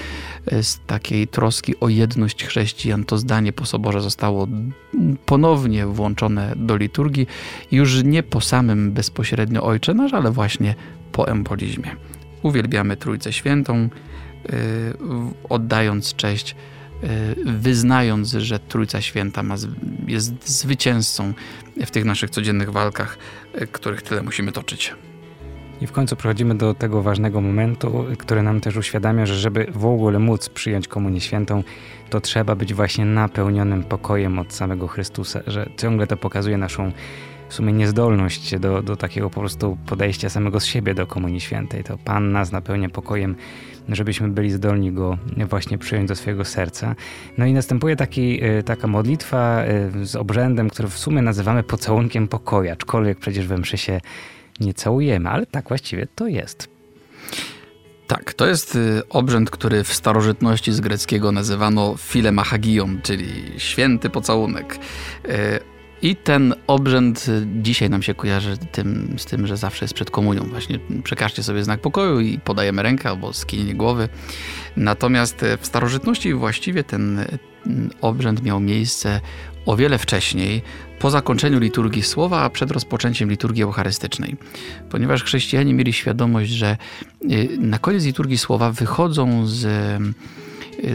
e, 0.45 0.63
z 0.63 0.79
takiej 0.87 1.27
troski 1.27 1.79
o 1.79 1.89
jedność 1.89 2.45
chrześcijan, 2.45 3.05
to 3.05 3.17
zdanie 3.17 3.53
po 3.53 3.65
soborze 3.65 4.01
zostało 4.01 4.47
ponownie 5.25 5.85
włączone 5.85 6.53
do 6.55 6.77
liturgii, 6.77 7.27
już 7.71 8.03
nie 8.03 8.23
po 8.23 8.41
samym 8.41 8.91
bezpośrednio 8.91 9.63
Ojcze 9.63 9.93
Nasz, 9.93 10.13
ale 10.13 10.31
właśnie 10.31 10.75
po 11.11 11.27
embolizmie. 11.27 11.95
Uwielbiamy 12.43 12.97
Trójcę 12.97 13.33
Świętą, 13.33 13.89
yy, 14.49 14.53
oddając 15.49 16.15
cześć 16.15 16.55
wyznając, 17.45 18.31
że 18.31 18.59
Trójca 18.59 19.01
Święta 19.01 19.43
ma, 19.43 19.55
jest 20.07 20.49
zwycięzcą 20.49 21.33
w 21.85 21.91
tych 21.91 22.05
naszych 22.05 22.29
codziennych 22.29 22.71
walkach, 22.71 23.17
których 23.71 24.01
tyle 24.01 24.23
musimy 24.23 24.51
toczyć. 24.51 24.95
I 25.81 25.87
w 25.87 25.91
końcu 25.91 26.15
przechodzimy 26.15 26.55
do 26.55 26.73
tego 26.73 27.01
ważnego 27.01 27.41
momentu, 27.41 28.05
który 28.17 28.43
nam 28.43 28.61
też 28.61 28.77
uświadamia, 28.77 29.25
że 29.25 29.35
żeby 29.35 29.67
w 29.71 29.85
ogóle 29.85 30.19
móc 30.19 30.49
przyjąć 30.49 30.87
Komunię 30.87 31.21
Świętą, 31.21 31.63
to 32.09 32.21
trzeba 32.21 32.55
być 32.55 32.73
właśnie 32.73 33.05
napełnionym 33.05 33.83
pokojem 33.83 34.39
od 34.39 34.53
samego 34.53 34.87
Chrystusa, 34.87 35.39
że 35.47 35.69
ciągle 35.77 36.07
to 36.07 36.17
pokazuje 36.17 36.57
naszą 36.57 36.91
w 37.49 37.53
sumie 37.53 37.73
niezdolność 37.73 38.59
do, 38.59 38.81
do 38.81 38.95
takiego 38.95 39.29
po 39.29 39.39
prostu 39.39 39.77
podejścia 39.85 40.29
samego 40.29 40.59
z 40.59 40.65
siebie 40.65 40.93
do 40.93 41.07
Komunii 41.07 41.41
Świętej. 41.41 41.83
To 41.83 41.97
Pan 41.97 42.31
nas 42.31 42.51
napełnia 42.51 42.89
pokojem, 42.89 43.35
żebyśmy 43.89 44.27
byli 44.27 44.51
zdolni 44.51 44.91
Go 44.91 45.17
właśnie 45.49 45.77
przyjąć 45.77 46.07
do 46.07 46.15
swojego 46.15 46.45
serca. 46.45 46.95
No 47.37 47.45
i 47.45 47.53
następuje 47.53 47.95
taki, 47.95 48.43
e, 48.43 48.63
taka 48.63 48.87
modlitwa 48.87 49.63
e, 49.63 50.05
z 50.05 50.15
obrzędem, 50.15 50.69
który 50.69 50.87
w 50.87 50.97
sumie 50.97 51.21
nazywamy 51.21 51.63
pocałunkiem 51.63 52.27
pokoju, 52.27 52.71
aczkolwiek 52.71 53.19
przecież 53.19 53.47
we 53.47 53.57
mszy 53.57 53.77
się 53.77 54.01
nie 54.59 54.73
całujemy, 54.73 55.29
ale 55.29 55.45
tak 55.45 55.67
właściwie 55.67 56.07
to 56.15 56.27
jest. 56.27 56.77
Tak, 58.07 58.33
to 58.33 58.47
jest 58.47 58.75
y, 58.75 59.01
obrzęd, 59.09 59.49
który 59.49 59.83
w 59.83 59.93
starożytności 59.93 60.73
z 60.73 60.79
greckiego 60.79 61.31
nazywano 61.31 61.95
filemachagion, 61.97 63.01
czyli 63.03 63.27
święty 63.57 64.09
pocałunek. 64.09 64.79
I 66.01 66.15
ten 66.15 66.53
obrzęd 66.67 67.25
dzisiaj 67.61 67.89
nam 67.89 68.03
się 68.03 68.13
kojarzy 68.13 68.57
tym, 68.71 69.15
z 69.17 69.25
tym, 69.25 69.47
że 69.47 69.57
zawsze 69.57 69.85
jest 69.85 69.93
przed 69.93 70.11
komunią. 70.11 70.43
Właśnie 70.43 70.79
przekażcie 71.03 71.43
sobie 71.43 71.63
znak 71.63 71.79
pokoju 71.81 72.19
i 72.19 72.39
podajemy 72.39 72.83
rękę 72.83 73.09
albo 73.09 73.33
skinienie 73.33 73.75
głowy. 73.75 74.09
Natomiast 74.77 75.45
w 75.61 75.65
starożytności 75.65 76.33
właściwie 76.33 76.83
ten 76.83 77.25
obrzęd 78.01 78.43
miał 78.43 78.59
miejsce 78.59 79.21
o 79.65 79.75
wiele 79.75 79.97
wcześniej, 79.97 80.61
po 80.99 81.09
zakończeniu 81.09 81.59
liturgii 81.59 82.03
słowa, 82.03 82.41
a 82.41 82.49
przed 82.49 82.71
rozpoczęciem 82.71 83.29
liturgii 83.29 83.63
eucharystycznej. 83.63 84.37
Ponieważ 84.89 85.23
chrześcijanie 85.23 85.73
mieli 85.73 85.93
świadomość, 85.93 86.51
że 86.51 86.77
y, 87.31 87.49
na 87.59 87.79
koniec 87.79 88.05
liturgii 88.05 88.37
słowa 88.37 88.71
wychodzą 88.71 89.47
z, 89.47 89.65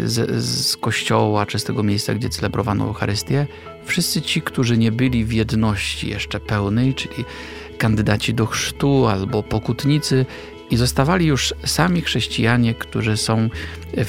z, 0.05 0.45
z 0.45 0.77
kościoła 0.77 1.47
czy 1.47 1.59
z 1.59 1.65
tego 1.65 1.83
miejsca, 1.83 2.15
gdzie 2.15 2.29
celebrowano 2.29 2.85
Eucharystię, 2.85 3.47
wszyscy 3.85 4.23
ci, 4.23 4.43
którzy 4.43 4.79
nie 4.79 4.93
byli 4.93 5.25
w 5.25 5.33
jedności 5.33 6.09
jeszcze 6.09 6.41
pełnej, 6.41 6.95
czyli 6.95 7.25
kandydaci 7.79 8.35
do 8.35 8.47
chrztu 8.47 9.07
albo 9.07 9.43
pokutnicy, 9.43 10.27
i 10.71 10.77
zostawali 10.77 11.27
już 11.27 11.55
sami 11.65 12.01
chrześcijanie, 12.01 12.75
którzy 12.75 13.17
są 13.17 13.49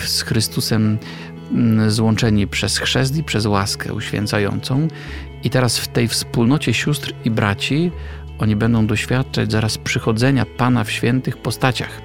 z 0.05 0.21
Chrystusem 0.21 0.97
mm, 1.51 1.91
złączeni 1.91 2.47
przez 2.47 2.77
chrzest 2.77 3.17
i 3.17 3.23
przez 3.23 3.45
łaskę 3.45 3.93
uświęcającą 3.93 4.87
i 5.43 5.49
teraz 5.49 5.77
w 5.77 5.87
tej 5.87 6.07
wspólnocie 6.07 6.73
sióstr 6.73 7.13
i 7.25 7.31
braci 7.31 7.91
oni 8.39 8.55
będą 8.55 8.87
doświadczać 8.87 9.51
zaraz 9.51 9.77
przychodzenia 9.77 10.45
Pana 10.45 10.83
w 10.83 10.91
świętych 10.91 11.37
postaciach. 11.37 12.01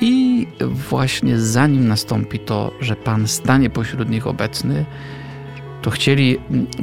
I 0.00 0.46
właśnie 0.60 1.40
zanim 1.40 1.88
nastąpi 1.88 2.38
to, 2.38 2.72
że 2.80 2.96
Pan 2.96 3.28
stanie 3.28 3.70
pośród 3.70 4.10
nich 4.10 4.26
obecny, 4.26 4.84
to 5.82 5.90
chcieli 5.90 6.38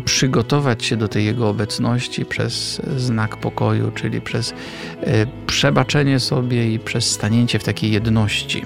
przygotować 0.06 0.86
się 0.86 0.97
do 0.97 1.08
tej 1.08 1.25
Jego 1.25 1.49
obecności 1.49 2.25
przez 2.25 2.82
znak 2.97 3.38
pokoju, 3.38 3.91
czyli 3.91 4.21
przez 4.21 4.54
e, 5.01 5.25
przebaczenie 5.47 6.19
sobie 6.19 6.73
i 6.73 6.80
przez 6.80 7.12
stanięcie 7.12 7.60
w 7.60 7.63
takiej 7.63 7.91
jedności. 7.91 8.65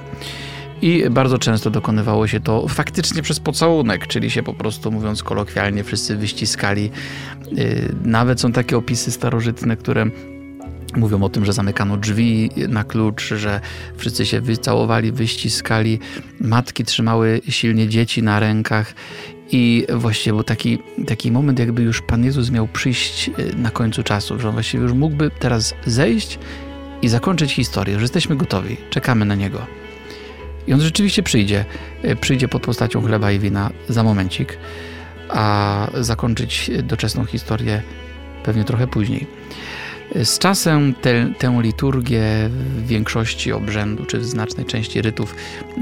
I 0.82 1.04
bardzo 1.12 1.38
często 1.38 1.70
dokonywało 1.70 2.28
się 2.28 2.40
to 2.40 2.68
faktycznie 2.68 3.22
przez 3.22 3.40
pocałunek, 3.40 4.08
czyli 4.08 4.32
się 4.32 4.44
po 4.44 4.54
prostu, 4.54 4.92
mówiąc 4.92 5.24
kolokwialnie, 5.24 5.84
wszyscy 5.84 6.18
wyściskali. 6.18 6.92
Y, 7.58 7.96
nawet 8.04 8.42
są 8.42 8.52
takie 8.52 8.78
opisy 8.78 9.12
starożytne, 9.12 9.78
które 9.78 10.06
Mówią 10.96 11.24
o 11.24 11.30
tym, 11.30 11.46
że 11.46 11.54
zamykano 11.54 11.98
drzwi 11.98 12.50
na 12.70 12.84
klucz, 12.84 13.34
że 13.34 13.62
wszyscy 13.98 14.26
się 14.26 14.42
wycałowali, 14.42 15.12
wyściskali. 15.12 16.00
Matki 16.42 16.84
trzymały 16.84 17.42
silnie 17.50 17.88
dzieci 17.88 18.24
na 18.24 18.40
rękach. 18.40 18.94
I 19.52 19.88
właściwie 19.94 20.34
był 20.34 20.44
taki, 20.44 20.80
taki 21.08 21.32
moment, 21.32 21.60
jakby 21.60 21.82
już 21.82 22.02
Pan 22.02 22.24
Jezus 22.24 22.52
miał 22.52 22.68
przyjść 22.68 23.30
y, 23.40 23.56
na 23.56 23.72
końcu 23.72 24.04
czasu, 24.04 24.40
że 24.40 24.48
on 24.48 24.54
właściwie 24.54 24.84
już 24.84 24.94
mógłby 24.94 25.32
teraz 25.40 25.74
zejść 25.86 26.40
i 27.02 27.08
zakończyć 27.10 27.54
historię, 27.54 27.96
że 27.96 28.02
jesteśmy 28.02 28.36
gotowi, 28.36 28.78
czekamy 28.90 29.26
na 29.26 29.36
Niego. 29.36 29.66
I 30.68 30.74
on 30.74 30.82
rzeczywiście 30.82 31.24
przyjdzie. 31.24 31.66
E, 32.04 32.16
przyjdzie 32.16 32.48
pod 32.48 32.62
postacią 32.64 33.02
chleba 33.02 33.32
i 33.32 33.40
wina 33.40 33.70
za 33.88 34.04
momencik, 34.04 34.58
a 35.30 35.88
zakończyć 35.94 36.72
doczesną 36.84 37.26
historię 37.26 37.82
pewnie 38.44 38.64
trochę 38.64 38.88
później. 38.88 39.28
Z 40.24 40.40
czasem 40.40 40.94
te, 40.94 41.34
tę 41.38 41.60
liturgię 41.62 42.50
w 42.52 42.88
większości 42.88 43.52
obrzędu, 43.52 44.06
czy 44.06 44.20
w 44.20 44.26
znacznej 44.26 44.66
części 44.66 45.02
rytów, 45.02 45.36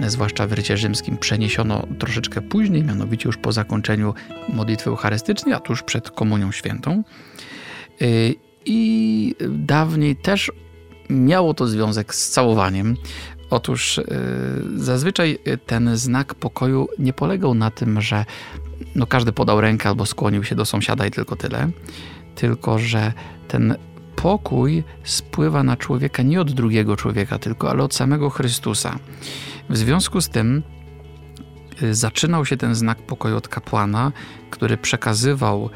zwłaszcza 0.08 0.48
w 0.48 0.54
rycie 0.54 0.78
rzymskim, 0.78 1.18
przeniesiono 1.18 1.88
troszeczkę 2.00 2.42
później, 2.42 2.84
mianowicie 2.84 3.30
już 3.30 3.38
po 3.38 3.52
zakończeniu 3.52 4.14
modlitwy 4.54 4.90
eucharystycznej, 4.90 5.54
a 5.54 5.60
tuż 5.60 5.84
przed 5.84 6.12
Komunią 6.12 6.52
Świętą. 6.52 7.04
I 8.66 9.36
dawniej 9.50 10.16
też 10.16 10.52
miało 11.10 11.54
to 11.54 11.68
związek 11.68 12.16
z 12.16 12.30
całowaniem. 12.30 12.98
Otóż 13.50 13.98
y, 13.98 14.06
zazwyczaj 14.76 15.40
ten 15.66 15.98
znak 15.98 16.36
pokoju 16.36 16.88
nie 17.00 17.14
polegał 17.14 17.54
na 17.54 17.72
tym, 17.72 18.02
że 18.02 18.26
no 18.96 19.08
każdy 19.08 19.32
podał 19.32 19.62
rękę 19.62 19.90
albo 19.90 20.06
skłonił 20.06 20.44
się 20.44 20.56
do 20.56 20.66
sąsiada 20.66 21.08
i 21.08 21.12
tylko 21.12 21.36
tyle, 21.36 21.70
tylko 22.36 22.80
że 22.80 23.14
ten 23.48 23.76
pokój 24.22 24.84
spływa 25.04 25.64
na 25.64 25.78
człowieka 25.78 26.24
nie 26.24 26.42
od 26.42 26.52
drugiego 26.52 26.96
człowieka, 26.96 27.40
tylko 27.40 27.70
ale 27.70 27.84
od 27.84 27.94
samego 27.94 28.30
Chrystusa. 28.30 29.00
W 29.70 29.78
związku 29.78 30.22
z 30.22 30.30
tym 30.30 30.64
y, 31.84 31.96
zaczynał 31.96 32.46
się 32.46 32.58
ten 32.58 32.76
znak 32.76 32.98
pokoju 32.98 33.38
od 33.38 33.48
kapłana, 33.48 34.12
który 34.50 34.78
przekazywał 34.78 35.70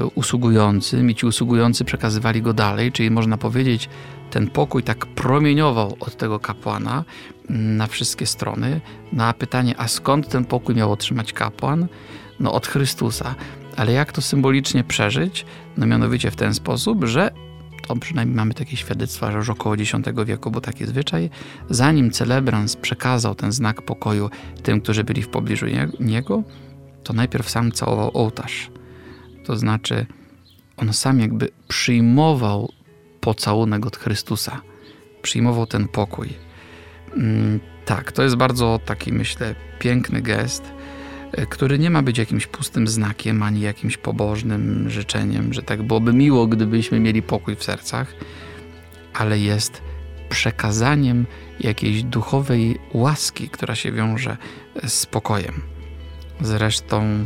y, 0.00 0.06
usługującym 0.14 1.10
i 1.10 1.14
ci 1.14 1.26
usługujący 1.26 1.84
przekazywali 1.84 2.42
go 2.42 2.52
dalej, 2.52 2.92
czyli 2.92 3.10
można 3.10 3.36
powiedzieć, 3.38 3.88
ten 4.30 4.50
pokój 4.50 4.82
tak 4.82 5.06
promieniował 5.06 5.96
od 6.00 6.16
tego 6.16 6.38
kapłana 6.38 7.04
na 7.48 7.86
wszystkie 7.86 8.26
strony. 8.26 8.80
Na 9.12 9.32
pytanie, 9.32 9.74
a 9.78 9.88
skąd 9.88 10.28
ten 10.28 10.44
pokój 10.44 10.74
miał 10.74 10.92
otrzymać 10.92 11.32
kapłan? 11.32 11.86
No 12.40 12.52
od 12.52 12.66
Chrystusa. 12.66 13.34
Ale 13.76 13.92
jak 13.92 14.12
to 14.12 14.22
symbolicznie 14.22 14.84
przeżyć? 14.84 15.46
No 15.76 15.86
mianowicie 15.86 16.30
w 16.30 16.36
ten 16.36 16.54
sposób, 16.54 17.04
że 17.04 17.30
to 17.94 18.00
przynajmniej 18.00 18.36
mamy 18.36 18.54
takie 18.54 18.76
świadectwa, 18.76 19.32
że 19.32 19.38
już 19.38 19.50
około 19.50 19.74
X 19.74 19.92
wieku 20.26 20.50
był 20.50 20.60
taki 20.60 20.86
zwyczaj, 20.86 21.30
zanim 21.70 22.10
celebrans 22.10 22.76
przekazał 22.76 23.34
ten 23.34 23.52
znak 23.52 23.82
pokoju 23.82 24.30
tym, 24.62 24.80
którzy 24.80 25.04
byli 25.04 25.22
w 25.22 25.28
pobliżu 25.28 25.66
niego, 26.00 26.42
to 27.04 27.12
najpierw 27.12 27.50
sam 27.50 27.72
całował 27.72 28.10
ołtarz. 28.14 28.70
To 29.44 29.56
znaczy, 29.56 30.06
on 30.76 30.92
sam 30.92 31.20
jakby 31.20 31.48
przyjmował 31.68 32.72
pocałunek 33.20 33.86
od 33.86 33.96
Chrystusa. 33.96 34.60
Przyjmował 35.22 35.66
ten 35.66 35.88
pokój. 35.88 36.28
Mm, 37.16 37.60
tak, 37.84 38.12
to 38.12 38.22
jest 38.22 38.36
bardzo 38.36 38.80
taki, 38.84 39.12
myślę, 39.12 39.54
piękny 39.78 40.22
gest, 40.22 40.72
który 41.48 41.78
nie 41.78 41.90
ma 41.90 42.02
być 42.02 42.18
jakimś 42.18 42.46
pustym 42.46 42.88
znakiem, 42.88 43.42
ani 43.42 43.60
jakimś 43.60 43.96
pobożnym 43.96 44.90
życzeniem, 44.90 45.52
że 45.52 45.62
tak 45.62 45.82
byłoby 45.82 46.12
miło, 46.12 46.46
gdybyśmy 46.46 47.00
mieli 47.00 47.22
pokój 47.22 47.56
w 47.56 47.64
sercach, 47.64 48.14
ale 49.14 49.38
jest 49.38 49.82
przekazaniem 50.28 51.26
jakiejś 51.60 52.02
duchowej 52.02 52.78
łaski, 52.94 53.48
która 53.48 53.74
się 53.74 53.92
wiąże 53.92 54.36
z 54.86 55.06
pokojem. 55.06 55.62
Zresztą 56.40 57.24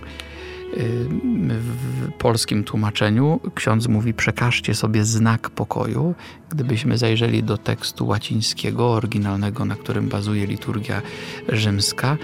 w 1.49 2.13
polskim 2.19 2.65
tłumaczeniu 2.65 3.41
ksiądz 3.55 3.89
mówi: 3.89 4.15
przekażcie 4.15 4.75
sobie 4.75 5.05
znak 5.05 5.51
pokoju. 5.51 6.15
Gdybyśmy 6.51 6.99
zajrzeli 6.99 7.43
do 7.43 7.59
tekstu 7.59 8.07
łacińskiego, 8.07 8.91
oryginalnego, 8.91 9.65
na 9.65 9.75
którym 9.75 10.09
bazuje 10.09 10.47
liturgia 10.47 11.03
rzymska, 11.49 12.17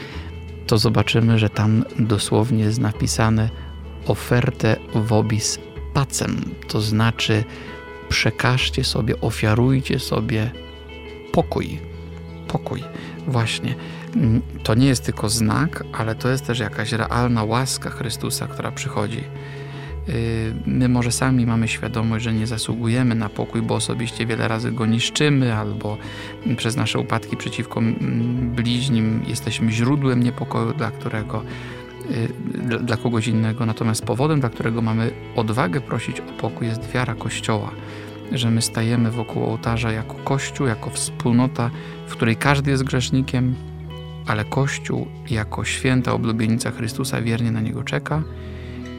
to 0.67 0.79
zobaczymy, 0.79 1.39
że 1.39 1.51
tam 1.51 1.85
dosłownie 1.99 2.65
jest 2.65 2.81
napisane 2.81 3.49
oferte 4.07 4.77
vobis 4.95 5.59
pacem, 5.95 6.55
to 6.69 6.81
znaczy 6.81 7.45
przekażcie 8.09 8.85
sobie, 8.85 9.21
ofiarujcie 9.21 9.99
sobie 9.99 10.51
pokój. 11.33 11.81
Pokój, 12.49 12.85
właśnie. 13.27 13.75
Mm, 14.17 14.43
to 14.63 14.75
nie 14.75 14.87
jest 14.87 15.05
tylko 15.05 15.29
znak, 15.29 15.85
ale 15.93 16.15
to 16.15 16.29
jest 16.29 16.47
też 16.47 16.59
jakaś 16.59 16.93
realna 16.93 17.45
łaska 17.45 17.91
Chrystusa, 17.91 18.47
która 18.47 18.71
przychodzi. 18.71 19.25
My 20.67 20.89
może 20.89 21.13
sami 21.13 21.47
mamy 21.47 21.69
świadomość, 21.69 22.25
że 22.25 22.33
nie 22.33 22.47
zasługujemy 22.47 23.15
na 23.15 23.29
pokój, 23.29 23.63
bo 23.63 23.75
osobiście 23.75 24.27
wiele 24.27 24.49
razy 24.49 24.73
go 24.73 24.87
niszczymy, 24.87 25.55
albo 25.55 25.99
przez 26.57 26.77
nasze 26.77 26.99
upadki 26.99 27.37
przeciwko 27.37 27.81
bliźnim 28.57 29.23
jesteśmy 29.27 29.73
źródłem 29.73 30.23
niepokoju, 30.23 30.75
dla 30.75 30.91
którego 30.91 31.43
y, 32.11 32.79
dla 32.79 32.97
kogoś 32.97 33.29
innego. 33.29 33.67
Natomiast 33.67 34.05
powodem, 34.05 34.41
dla 34.41 34.49
którego 34.51 34.83
mamy 34.83 35.11
odwagę 35.37 35.81
prosić 35.81 36.21
o 36.21 36.41
pokój, 36.41 36.67
jest 36.67 36.93
wiara 36.93 37.15
Kościoła. 37.15 37.71
Że 38.33 38.51
my 38.51 38.63
stajemy 38.63 39.11
wokół 39.11 39.45
ołtarza 39.45 39.93
jako 39.93 40.15
Kościół, 40.15 40.67
jako 40.67 40.91
wspólnota, 40.91 41.71
w 42.07 42.13
której 42.13 42.37
każdy 42.37 42.71
jest 42.71 42.85
grzesznikiem, 42.85 43.55
ale 44.27 44.45
Kościół 44.45 45.07
jako 45.31 45.65
święta 45.65 46.13
oblubienica 46.13 46.71
Chrystusa 46.71 47.23
wiernie 47.23 47.51
na 47.51 47.61
niego 47.61 47.85
czeka 47.85 48.23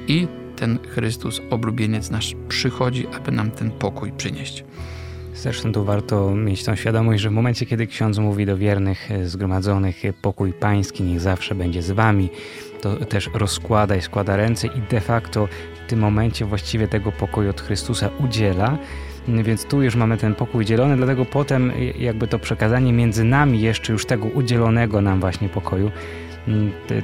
i 0.08 0.28
ten 0.56 0.80
Chrystus, 0.90 1.42
oblubieniec 1.50 2.10
nasz, 2.10 2.36
przychodzi, 2.48 3.08
aby 3.08 3.32
nam 3.32 3.52
ten 3.52 3.72
pokój 3.72 4.12
przynieść. 4.12 4.64
Zresztą 5.36 5.72
tu 5.72 5.86
warto 5.86 6.36
mieć 6.36 6.64
tą 6.64 6.76
świadomość, 6.76 7.22
że 7.22 7.30
w 7.30 7.34
momencie, 7.34 7.66
kiedy 7.66 7.88
ksiądz 7.88 8.18
mówi 8.18 8.46
do 8.46 8.58
wiernych 8.58 9.12
e, 9.12 9.28
zgromadzonych, 9.28 10.06
e, 10.06 10.14
pokój 10.14 10.54
pański 10.54 11.04
niech 11.04 11.20
zawsze 11.20 11.56
będzie 11.56 11.82
z 11.82 11.92
wami, 11.92 12.30
to 12.82 12.96
też 12.96 13.30
rozkłada 13.34 13.96
i 13.96 14.02
składa 14.02 14.36
ręce 14.36 14.68
i 14.68 14.82
de 14.90 15.02
facto 15.02 15.48
w 15.86 15.90
tym 15.90 16.00
momencie 16.00 16.46
właściwie 16.46 16.88
tego 16.88 17.12
pokoju 17.12 17.50
od 17.50 17.62
Chrystusa 17.62 18.10
udziela. 18.26 18.78
Więc 19.28 19.66
tu 19.66 19.82
już 19.82 19.96
mamy 19.96 20.18
ten 20.18 20.36
pokój 20.36 20.62
udzielony, 20.62 20.98
dlatego 20.98 21.26
potem 21.26 21.72
jakby 22.00 22.28
to 22.28 22.40
przekazanie 22.40 22.94
między 22.94 23.24
nami 23.24 23.62
jeszcze 23.62 23.94
już 23.94 24.06
tego 24.06 24.26
udzielonego 24.26 25.02
nam 25.02 25.20
właśnie 25.20 25.50
pokoju 25.50 25.92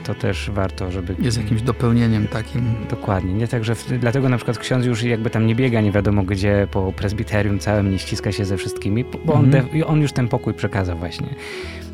to 0.03 0.15
też 0.15 0.49
warto, 0.53 0.91
żeby... 0.91 1.15
Jest 1.19 1.37
jakimś 1.37 1.61
dopełnieniem 1.61 2.27
takim. 2.27 2.61
Dokładnie. 2.89 3.33
Nie 3.33 3.47
tak, 3.47 3.63
że 3.63 3.75
w... 3.75 3.99
dlatego 3.99 4.29
na 4.29 4.37
przykład 4.37 4.57
ksiądz 4.57 4.85
już 4.85 5.03
jakby 5.03 5.29
tam 5.29 5.47
nie 5.47 5.55
biega 5.55 5.81
nie 5.81 5.91
wiadomo 5.91 6.23
gdzie 6.23 6.67
po 6.71 6.93
presbiterium 6.93 7.59
całym, 7.59 7.91
nie 7.91 7.99
ściska 7.99 8.31
się 8.31 8.45
ze 8.45 8.57
wszystkimi, 8.57 9.05
bo 9.25 9.33
on, 9.33 9.45
mhm. 9.45 9.79
de... 9.79 9.87
on 9.87 10.01
już 10.01 10.11
ten 10.11 10.27
pokój 10.27 10.53
przekazał 10.53 10.97
właśnie. 10.97 11.27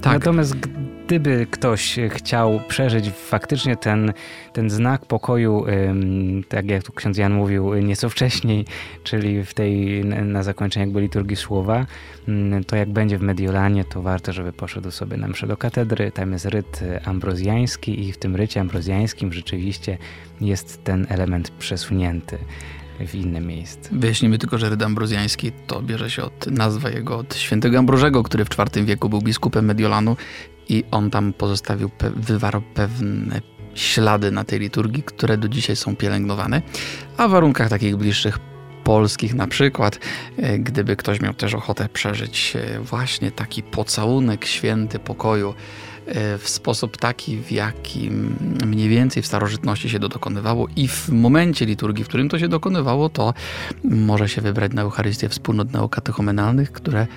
Tak. 0.02 0.14
Natomiast 0.14 0.56
gdyby 1.06 1.48
ktoś 1.52 2.00
chciał 2.10 2.60
przeżyć 2.68 3.10
faktycznie 3.10 3.76
ten, 3.76 4.14
ten 4.54 4.70
znak 4.70 5.06
pokoju, 5.06 5.66
tak 6.50 6.70
jak 6.70 6.84
tu 6.84 6.94
ksiądz 6.94 7.18
Jan 7.18 7.34
mówił 7.34 7.74
nieco 7.74 8.10
wcześniej, 8.10 8.66
czyli 9.04 9.44
w 9.44 9.54
tej 9.54 10.06
na 10.06 10.44
zakończenie 10.44 10.86
jakby 10.86 11.02
liturgii 11.02 11.36
słowa, 11.36 11.86
to 12.68 12.76
jak 12.76 12.90
będzie 12.90 13.18
w 13.18 13.22
Mediolanie, 13.22 13.86
to 13.86 14.02
warto, 14.02 14.34
żeby 14.34 14.54
poszedł 14.54 14.92
sobie 14.92 15.18
na 15.18 15.28
mszę 15.28 15.48
do 15.48 15.58
katedry. 15.58 16.12
Tam 16.12 16.32
jest 16.32 16.46
ryt 16.46 16.80
ambrozjański 17.06 18.08
i 18.08 18.12
w 18.12 18.18
tym 18.18 18.36
rycie 18.36 18.62
ambrozjańskim 18.62 19.34
rzeczywiście 19.34 19.98
jest 20.42 20.84
ten 20.84 21.08
element 21.10 21.52
przesunięty 21.52 22.38
w 23.00 23.16
inne 23.16 23.42
miejsce. 23.42 23.90
Wyjaśnimy 23.92 24.38
tylko, 24.38 24.58
że 24.58 24.70
ryd 24.70 24.84
ambrozjański 24.84 25.52
to 25.68 25.82
bierze 25.82 26.12
się 26.12 26.24
od 26.24 26.48
nazwy 26.48 26.92
jego 26.92 27.18
od 27.18 27.36
świętego 27.36 27.80
Ambrożego, 27.80 28.24
który 28.24 28.46
w 28.46 28.50
IV 28.60 28.86
wieku 28.86 29.10
był 29.10 29.22
biskupem 29.22 29.66
Mediolanu 29.66 30.18
i 30.70 30.84
on 30.92 31.10
tam 31.10 31.34
pozostawił, 31.34 31.90
wywarł 32.16 32.62
pewne 32.74 33.42
ślady 33.76 34.32
na 34.32 34.44
tej 34.44 34.60
liturgii, 34.60 35.04
które 35.04 35.38
do 35.38 35.48
dzisiaj 35.48 35.76
są 35.76 35.96
pielęgnowane, 35.96 36.62
a 37.18 37.28
w 37.28 37.32
warunkach 37.32 37.70
takich 37.70 37.96
bliższych 37.96 38.40
polskich 38.84 39.34
na 39.34 39.48
przykład, 39.48 40.00
e, 40.38 40.60
gdyby 40.60 40.96
ktoś 40.96 41.22
miał 41.22 41.34
też 41.34 41.54
ochotę 41.54 41.90
przeżyć 41.90 42.54
e, 42.56 42.80
właśnie 42.80 43.32
taki 43.32 43.64
pocałunek 43.64 44.46
święty 44.46 45.00
pokoju 45.00 45.54
w 46.38 46.50
sposób 46.50 46.98
taki, 46.98 47.38
w 47.38 47.52
jakim 47.52 48.36
mniej 48.66 48.90
więcej 48.90 49.24
w 49.24 49.26
starożytności 49.26 49.90
się 49.90 50.00
to 50.00 50.10
dokonywało 50.10 50.68
i 50.76 50.88
w 50.88 51.10
momencie 51.10 51.66
liturgii, 51.66 52.04
w 52.04 52.08
którym 52.08 52.30
to 52.30 52.40
się 52.40 52.48
dokonywało, 52.48 53.10
to 53.10 53.34
może 53.84 54.30
się 54.30 54.42
wybrać 54.42 54.74
na 54.74 54.82
Eucharystię 54.82 55.30
wspólnot 55.30 55.74
neokatechumenalnych, 55.74 56.72
które 56.72 57.08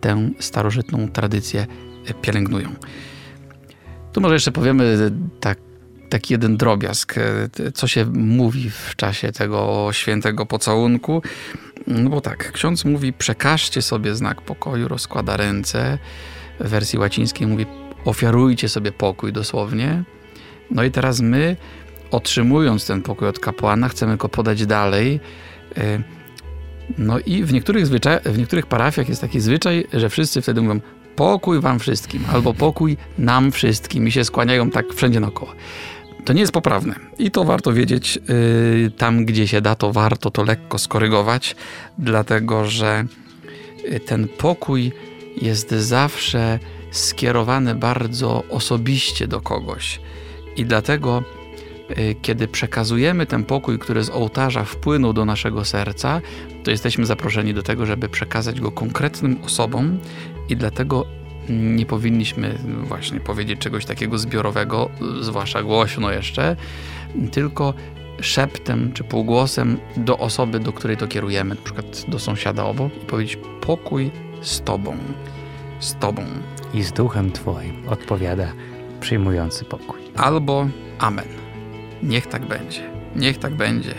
tę 0.00 0.30
starożytną 0.38 1.08
tradycję 1.08 1.66
pielęgnują. 2.22 2.68
Tu 4.12 4.20
może 4.20 4.34
jeszcze 4.34 4.52
powiemy 4.52 5.10
tak, 5.40 5.58
taki 6.08 6.34
jeden 6.34 6.56
drobiazg, 6.56 7.14
co 7.74 7.86
się 7.86 8.04
mówi 8.12 8.70
w 8.70 8.96
czasie 8.96 9.32
tego 9.32 9.88
świętego 9.92 10.46
pocałunku. 10.46 11.22
No 11.86 12.10
bo 12.10 12.20
tak, 12.20 12.52
ksiądz 12.52 12.84
mówi, 12.84 13.12
przekażcie 13.12 13.82
sobie 13.82 14.14
znak 14.14 14.42
pokoju, 14.42 14.88
rozkłada 14.88 15.36
ręce. 15.36 15.98
W 16.60 16.68
wersji 16.68 16.98
łacińskiej 16.98 17.46
mówi, 17.46 17.66
ofiarujcie 18.04 18.68
sobie 18.68 18.92
pokój 18.92 19.32
dosłownie. 19.32 20.02
No 20.70 20.84
i 20.84 20.90
teraz 20.90 21.20
my, 21.20 21.56
otrzymując 22.10 22.86
ten 22.86 23.02
pokój 23.02 23.28
od 23.28 23.38
kapłana, 23.38 23.88
chcemy 23.88 24.16
go 24.16 24.28
podać 24.28 24.66
dalej. 24.66 25.20
E, 25.76 26.02
no 26.98 27.18
i 27.18 27.44
w 27.44 27.52
niektórych, 27.52 27.86
zwyczaj, 27.86 28.18
w 28.24 28.38
niektórych 28.38 28.66
parafiach 28.66 29.08
jest 29.08 29.20
taki 29.20 29.40
zwyczaj, 29.40 29.86
że 29.92 30.08
wszyscy 30.08 30.42
wtedy 30.42 30.62
mówią 30.62 30.80
pokój 31.16 31.60
wam 31.60 31.78
wszystkim, 31.78 32.24
albo 32.32 32.54
pokój 32.54 32.96
nam 33.18 33.52
wszystkim 33.52 34.08
i 34.08 34.12
się 34.12 34.24
skłaniają 34.24 34.70
tak 34.70 34.94
wszędzie 34.94 35.20
naokoło. 35.20 35.52
To 36.24 36.32
nie 36.32 36.40
jest 36.40 36.52
poprawne 36.52 36.94
i 37.18 37.30
to 37.30 37.44
warto 37.44 37.72
wiedzieć. 37.72 38.18
Yy, 38.28 38.90
tam, 38.90 39.24
gdzie 39.24 39.48
się 39.48 39.60
da, 39.60 39.74
to 39.74 39.92
warto 39.92 40.30
to 40.30 40.44
lekko 40.44 40.78
skorygować, 40.78 41.56
dlatego 41.98 42.64
że 42.64 43.04
y, 43.92 44.00
ten 44.00 44.28
pokój 44.28 44.92
jest 45.42 45.70
zawsze 45.70 46.58
skierowany 46.90 47.74
bardzo 47.74 48.44
osobiście 48.50 49.28
do 49.28 49.40
kogoś. 49.40 50.00
I 50.56 50.64
dlatego, 50.64 51.22
y, 51.90 52.14
kiedy 52.22 52.48
przekazujemy 52.48 53.26
ten 53.26 53.44
pokój, 53.44 53.78
który 53.78 54.04
z 54.04 54.10
ołtarza 54.10 54.64
wpłynął 54.64 55.12
do 55.12 55.24
naszego 55.24 55.64
serca, 55.64 56.20
to 56.64 56.70
jesteśmy 56.70 57.06
zaproszeni 57.06 57.54
do 57.54 57.62
tego, 57.62 57.86
żeby 57.86 58.08
przekazać 58.08 58.60
go 58.60 58.72
konkretnym 58.72 59.38
osobom 59.44 59.98
i 60.48 60.56
dlatego 60.56 61.06
nie 61.48 61.86
powinniśmy 61.86 62.58
właśnie 62.82 63.20
powiedzieć 63.20 63.58
czegoś 63.58 63.84
takiego 63.84 64.18
zbiorowego, 64.18 64.90
zwłaszcza 65.20 65.62
głośno 65.62 66.12
jeszcze, 66.12 66.56
tylko 67.32 67.74
szeptem 68.20 68.92
czy 68.92 69.04
półgłosem 69.04 69.78
do 69.96 70.18
osoby, 70.18 70.60
do 70.60 70.72
której 70.72 70.96
to 70.96 71.06
kierujemy, 71.06 71.54
na 71.54 71.62
przykład 71.62 72.04
do 72.08 72.18
sąsiada 72.18 72.64
obok 72.64 72.92
i 73.02 73.06
powiedzieć 73.06 73.38
pokój 73.60 74.10
z 74.42 74.60
Tobą, 74.60 74.96
z 75.80 75.94
Tobą. 75.94 76.24
I 76.74 76.82
z 76.82 76.92
duchem 76.92 77.32
Twoim 77.32 77.88
odpowiada 77.88 78.52
przyjmujący 79.00 79.64
pokój. 79.64 80.00
Albo 80.16 80.68
Amen. 80.98 81.28
Niech 82.02 82.26
tak 82.26 82.46
będzie. 82.46 82.80
Niech 83.16 83.38
tak 83.38 83.54
będzie. 83.54 83.94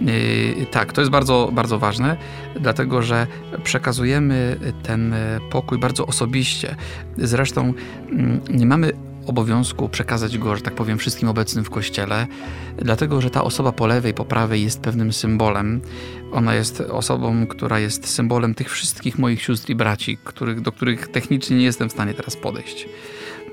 Yy, 0.00 0.66
tak, 0.66 0.92
to 0.92 1.00
jest 1.00 1.10
bardzo, 1.10 1.50
bardzo 1.52 1.78
ważne, 1.78 2.16
dlatego 2.60 3.02
że 3.02 3.26
przekazujemy 3.64 4.56
ten 4.82 5.14
pokój 5.50 5.78
bardzo 5.78 6.06
osobiście. 6.06 6.76
Zresztą 7.16 7.72
mm, 8.10 8.40
nie 8.50 8.66
mamy 8.66 8.92
obowiązku 9.26 9.88
przekazać 9.88 10.38
go, 10.38 10.56
że 10.56 10.62
tak 10.62 10.74
powiem, 10.74 10.98
wszystkim 10.98 11.28
obecnym 11.28 11.64
w 11.64 11.70
kościele, 11.70 12.26
dlatego 12.76 13.20
że 13.20 13.30
ta 13.30 13.44
osoba 13.44 13.72
po 13.72 13.86
lewej, 13.86 14.14
po 14.14 14.24
prawej 14.24 14.62
jest 14.62 14.80
pewnym 14.80 15.12
symbolem. 15.12 15.80
Ona 16.32 16.54
jest 16.54 16.80
osobą, 16.80 17.46
która 17.46 17.78
jest 17.78 18.08
symbolem 18.08 18.54
tych 18.54 18.70
wszystkich 18.70 19.18
moich 19.18 19.42
sióstr 19.42 19.70
i 19.70 19.74
braci, 19.74 20.18
których, 20.24 20.60
do 20.60 20.72
których 20.72 21.08
technicznie 21.08 21.56
nie 21.56 21.64
jestem 21.64 21.88
w 21.88 21.92
stanie 21.92 22.14
teraz 22.14 22.36
podejść. 22.36 22.88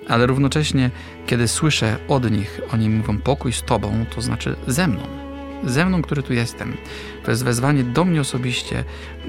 Ale 0.08 0.28
równocześnie, 0.28 0.92
kiedy 1.28 1.48
słyszę 1.48 1.98
od 2.08 2.32
nich, 2.32 2.62
oni 2.74 2.90
mówią 2.90 3.18
pokój 3.18 3.54
z 3.54 3.64
Tobą, 3.64 4.06
to 4.16 4.22
znaczy 4.22 4.56
ze 4.68 4.88
mną 4.88 5.22
ze 5.64 5.86
mną, 5.86 6.02
który 6.02 6.24
tu 6.24 6.34
jestem. 6.34 6.78
To 7.24 7.32
jest 7.32 7.44
wezwanie 7.44 7.84
do 7.84 8.06
mnie 8.06 8.22
osobiście 8.22 8.84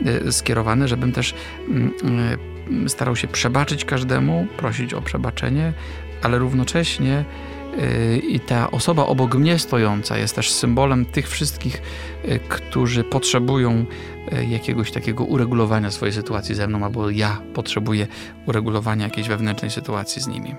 e, 0.05 0.33
skierowane, 0.33 0.89
żebym 0.89 1.13
też 1.13 1.35
mm, 1.69 1.93
e, 2.05 2.52
starał 2.89 3.17
się 3.17 3.29
przebaczyć 3.29 3.85
każdemu, 3.85 4.47
prosić 4.57 4.95
o 4.95 5.03
przebaczenie, 5.03 5.73
ale 6.23 6.39
równocześnie 6.39 7.25
e, 7.81 8.17
i 8.17 8.41
ta 8.41 8.71
osoba 8.71 9.07
obok 9.07 9.35
mnie 9.35 9.59
stojąca 9.59 10.19
jest 10.19 10.35
też 10.35 10.51
symbolem 10.51 11.05
tych 11.05 11.29
wszystkich, 11.29 11.83
którzy 12.49 13.05
potrzebują 13.05 13.85
jakiegoś 14.49 14.91
takiego 14.91 15.25
uregulowania 15.25 15.91
swojej 15.91 16.13
sytuacji 16.13 16.55
ze 16.55 16.67
mną, 16.67 16.85
albo 16.85 17.11
ja 17.11 17.41
potrzebuję 17.55 18.07
uregulowania 18.47 19.05
jakiejś 19.05 19.29
wewnętrznej 19.29 19.71
sytuacji 19.71 20.23
z 20.23 20.27
nimi. 20.27 20.55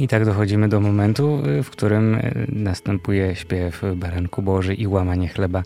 I 0.00 0.08
tak 0.08 0.24
dochodzimy 0.24 0.68
do 0.68 0.80
momentu, 0.80 1.42
y, 1.46 1.62
w 1.62 1.70
którym 1.70 2.14
y, 2.14 2.46
następuje 2.48 3.36
śpiew 3.36 3.82
Baranku 3.96 4.42
Boży 4.42 4.74
i 4.74 4.86
łamanie 4.86 5.28
chleba 5.28 5.62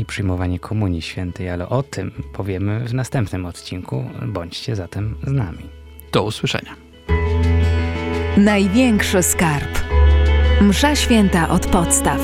i 0.00 0.04
przyjmowanie 0.04 0.58
Komunii 0.58 1.02
Świętej, 1.02 1.50
ale 1.50 1.68
o 1.68 1.82
tym 1.82 2.12
powiemy 2.32 2.88
w 2.88 2.94
następnym 2.94 3.46
odcinku. 3.46 4.04
Bądźcie 4.26 4.76
zatem 4.76 5.16
z 5.26 5.32
nami. 5.32 5.64
Do 6.12 6.22
usłyszenia. 6.22 6.76
Największy 8.36 9.22
skarb. 9.22 9.80
Msza 10.60 10.96
święta 10.96 11.48
od 11.48 11.66
podstaw. 11.66 12.20